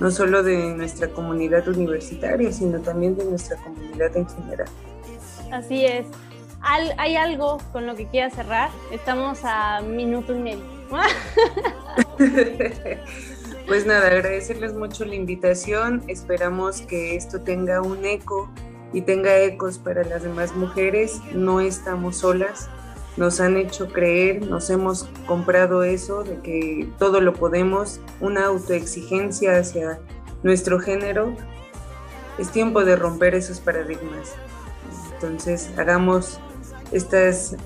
no 0.01 0.11
solo 0.11 0.43
de 0.43 0.75
nuestra 0.75 1.09
comunidad 1.09 1.69
universitaria, 1.69 2.53
sino 2.53 2.81
también 2.81 3.17
de 3.17 3.25
nuestra 3.25 3.57
comunidad 3.59 4.17
en 4.17 4.29
general. 4.29 4.69
Así 5.53 5.87
es. 5.87 6.07
¿Hay 6.63 7.17
algo 7.17 7.59
con 7.73 7.87
lo 7.87 7.95
que 7.95 8.07
quiera 8.07 8.29
cerrar? 8.29 8.71
Estamos 8.91 9.41
a 9.45 9.81
minuto 9.81 10.35
y 10.35 10.41
medio. 10.41 10.81
pues 13.69 13.87
nada, 13.87 14.09
agradecerles 14.09 14.75
mucho 14.75 15.05
la 15.05 15.15
invitación. 15.15 16.03
Esperamos 16.09 16.83
que 16.83 17.15
esto 17.15 17.41
tenga 17.41 17.81
un 17.81 18.05
eco 18.05 18.51
y 18.93 19.03
tenga 19.03 19.39
ecos 19.39 19.79
para 19.79 20.05
las 20.05 20.23
demás 20.23 20.55
mujeres. 20.55 21.21
No 21.35 21.61
estamos 21.61 22.19
solas, 22.19 22.69
nos 23.17 23.41
han 23.41 23.57
hecho 23.57 23.89
creer, 23.89 24.47
nos 24.47 24.71
hemos 24.71 25.05
comprado 25.27 25.83
eso 25.83 26.25
de 26.25 26.39
que 26.39 26.89
todo 26.99 27.21
lo 27.21 27.35
podemos, 27.35 28.01
una 28.21 28.47
autoexigencia 28.47 29.59
hacia 29.59 30.01
nuestro 30.43 30.81
género. 30.81 31.35
Es 32.39 32.51
tiempo 32.51 32.85
de 32.85 32.97
romper 32.97 33.35
esos 33.35 33.61
paradigmas. 33.61 34.35
Entonces, 35.15 35.71
hagamos 35.77 36.41
estas 36.93 37.57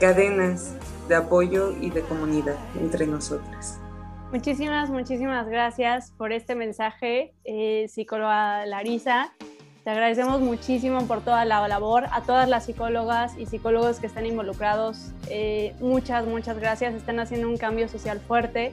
cadenas 0.00 0.74
de 1.08 1.14
apoyo 1.14 1.72
y 1.80 1.90
de 1.90 2.00
comunidad 2.02 2.56
entre 2.80 3.06
nosotras. 3.06 3.78
Muchísimas, 4.32 4.90
muchísimas 4.90 5.46
gracias 5.46 6.10
por 6.12 6.32
este 6.32 6.54
mensaje, 6.54 7.32
eh, 7.44 7.86
psicóloga 7.88 8.66
Larisa. 8.66 9.32
Te 9.86 9.92
agradecemos 9.92 10.40
muchísimo 10.40 11.06
por 11.06 11.20
toda 11.20 11.44
la 11.44 11.68
labor, 11.68 12.06
a 12.10 12.20
todas 12.22 12.48
las 12.48 12.64
psicólogas 12.64 13.38
y 13.38 13.46
psicólogos 13.46 14.00
que 14.00 14.08
están 14.08 14.26
involucrados. 14.26 15.12
Eh, 15.30 15.76
muchas, 15.78 16.26
muchas 16.26 16.58
gracias. 16.58 16.92
Están 16.92 17.20
haciendo 17.20 17.48
un 17.48 17.56
cambio 17.56 17.88
social 17.88 18.18
fuerte. 18.18 18.72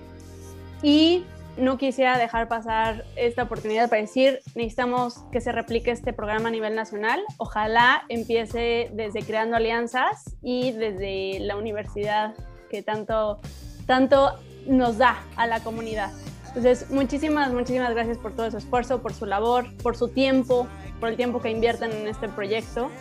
Y 0.81 1.23
no 1.55 1.77
quisiera 1.77 2.17
dejar 2.17 2.47
pasar 2.47 3.05
esta 3.15 3.43
oportunidad 3.43 3.89
para 3.89 4.01
decir, 4.01 4.39
necesitamos 4.55 5.19
que 5.31 5.39
se 5.39 5.51
replique 5.51 5.91
este 5.91 6.13
programa 6.13 6.47
a 6.47 6.51
nivel 6.51 6.73
nacional. 6.73 7.21
Ojalá 7.37 8.05
empiece 8.09 8.89
desde 8.93 9.21
creando 9.21 9.57
alianzas 9.57 10.35
y 10.41 10.71
desde 10.71 11.41
la 11.41 11.57
universidad 11.57 12.33
que 12.71 12.81
tanto, 12.81 13.39
tanto 13.85 14.31
nos 14.65 14.97
da 14.97 15.21
a 15.35 15.45
la 15.45 15.59
comunidad. 15.59 16.09
Entonces, 16.55 16.91
muchísimas, 16.91 17.51
muchísimas 17.51 17.89
gracias 17.95 18.19
por 18.19 18.31
todo 18.33 18.51
su 18.51 18.57
esfuerzo, 18.57 19.01
por 19.01 19.11
su 19.11 19.25
labor, 19.25 19.65
por 19.81 19.97
su 19.97 20.09
tiempo, 20.09 20.67
por 20.99 21.09
el 21.09 21.15
tiempo 21.15 21.41
que 21.41 21.49
invierten 21.49 21.91
en 21.91 22.07
este 22.07 22.29
proyecto 22.29 22.91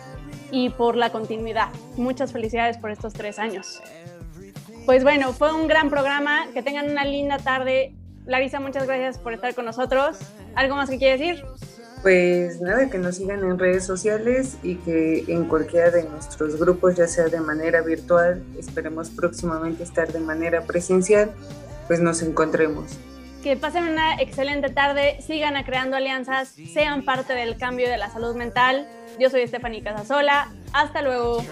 y 0.49 0.71
por 0.71 0.95
la 0.95 1.11
continuidad. 1.11 1.67
Muchas 1.95 2.31
felicidades 2.31 2.79
por 2.79 2.89
estos 2.89 3.13
tres 3.13 3.37
años. 3.37 3.79
Pues 4.87 5.03
bueno, 5.03 5.33
fue 5.33 5.53
un 5.53 5.67
gran 5.67 5.91
programa. 5.91 6.47
Que 6.51 6.63
tengan 6.63 6.89
una 6.89 7.05
linda 7.05 7.37
tarde. 7.37 7.93
Larisa, 8.25 8.59
muchas 8.59 8.87
gracias 8.87 9.19
por 9.19 9.33
estar 9.33 9.53
con 9.53 9.65
nosotros. 9.65 10.17
¿Algo 10.55 10.75
más 10.75 10.89
que 10.89 10.97
quiere 10.97 11.19
decir? 11.19 11.45
Pues 12.01 12.59
nada, 12.59 12.89
que 12.89 12.97
nos 12.97 13.17
sigan 13.17 13.43
en 13.43 13.59
redes 13.59 13.85
sociales 13.85 14.57
y 14.63 14.77
que 14.77 15.25
en 15.27 15.45
cualquiera 15.45 15.91
de 15.91 16.03
nuestros 16.09 16.59
grupos, 16.59 16.95
ya 16.95 17.07
sea 17.07 17.25
de 17.25 17.39
manera 17.39 17.81
virtual, 17.81 18.43
esperemos 18.57 19.11
próximamente 19.11 19.83
estar 19.83 20.11
de 20.11 20.19
manera 20.19 20.63
presencial, 20.63 21.31
pues 21.87 21.99
nos 22.01 22.21
encontremos 22.23 22.97
que 23.43 23.57
pasen 23.57 23.83
una 23.83 24.15
excelente 24.15 24.69
tarde, 24.69 25.17
sigan 25.21 25.61
creando 25.63 25.97
alianzas, 25.97 26.55
sean 26.73 27.03
parte 27.03 27.33
del 27.33 27.57
cambio 27.57 27.89
de 27.89 27.97
la 27.97 28.09
salud 28.09 28.35
mental. 28.35 28.87
Yo 29.19 29.29
soy 29.29 29.45
Stephanie 29.45 29.83
Casasola, 29.83 30.49
Hasta 30.71 31.01
luego. 31.01 31.43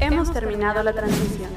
Hemos 0.00 0.32
terminado 0.32 0.82
la 0.82 0.94
transmisión. 0.94 1.50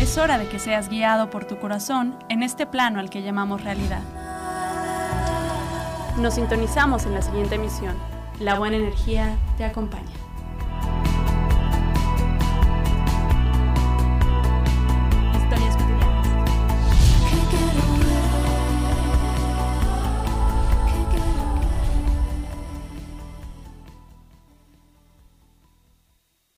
Es 0.00 0.18
hora 0.18 0.36
de 0.36 0.48
que 0.48 0.58
seas 0.58 0.88
guiado 0.88 1.30
por 1.30 1.44
tu 1.46 1.60
corazón 1.60 2.18
en 2.28 2.42
este 2.42 2.66
plano 2.66 2.98
al 2.98 3.08
que 3.08 3.22
llamamos 3.22 3.62
realidad. 3.62 4.02
Nos 6.18 6.34
sintonizamos 6.34 7.06
en 7.06 7.14
la 7.14 7.22
siguiente 7.22 7.54
emisión. 7.54 8.11
La 8.42 8.58
buena 8.58 8.76
energía 8.76 9.36
te 9.56 9.64
acompaña. 9.64 10.21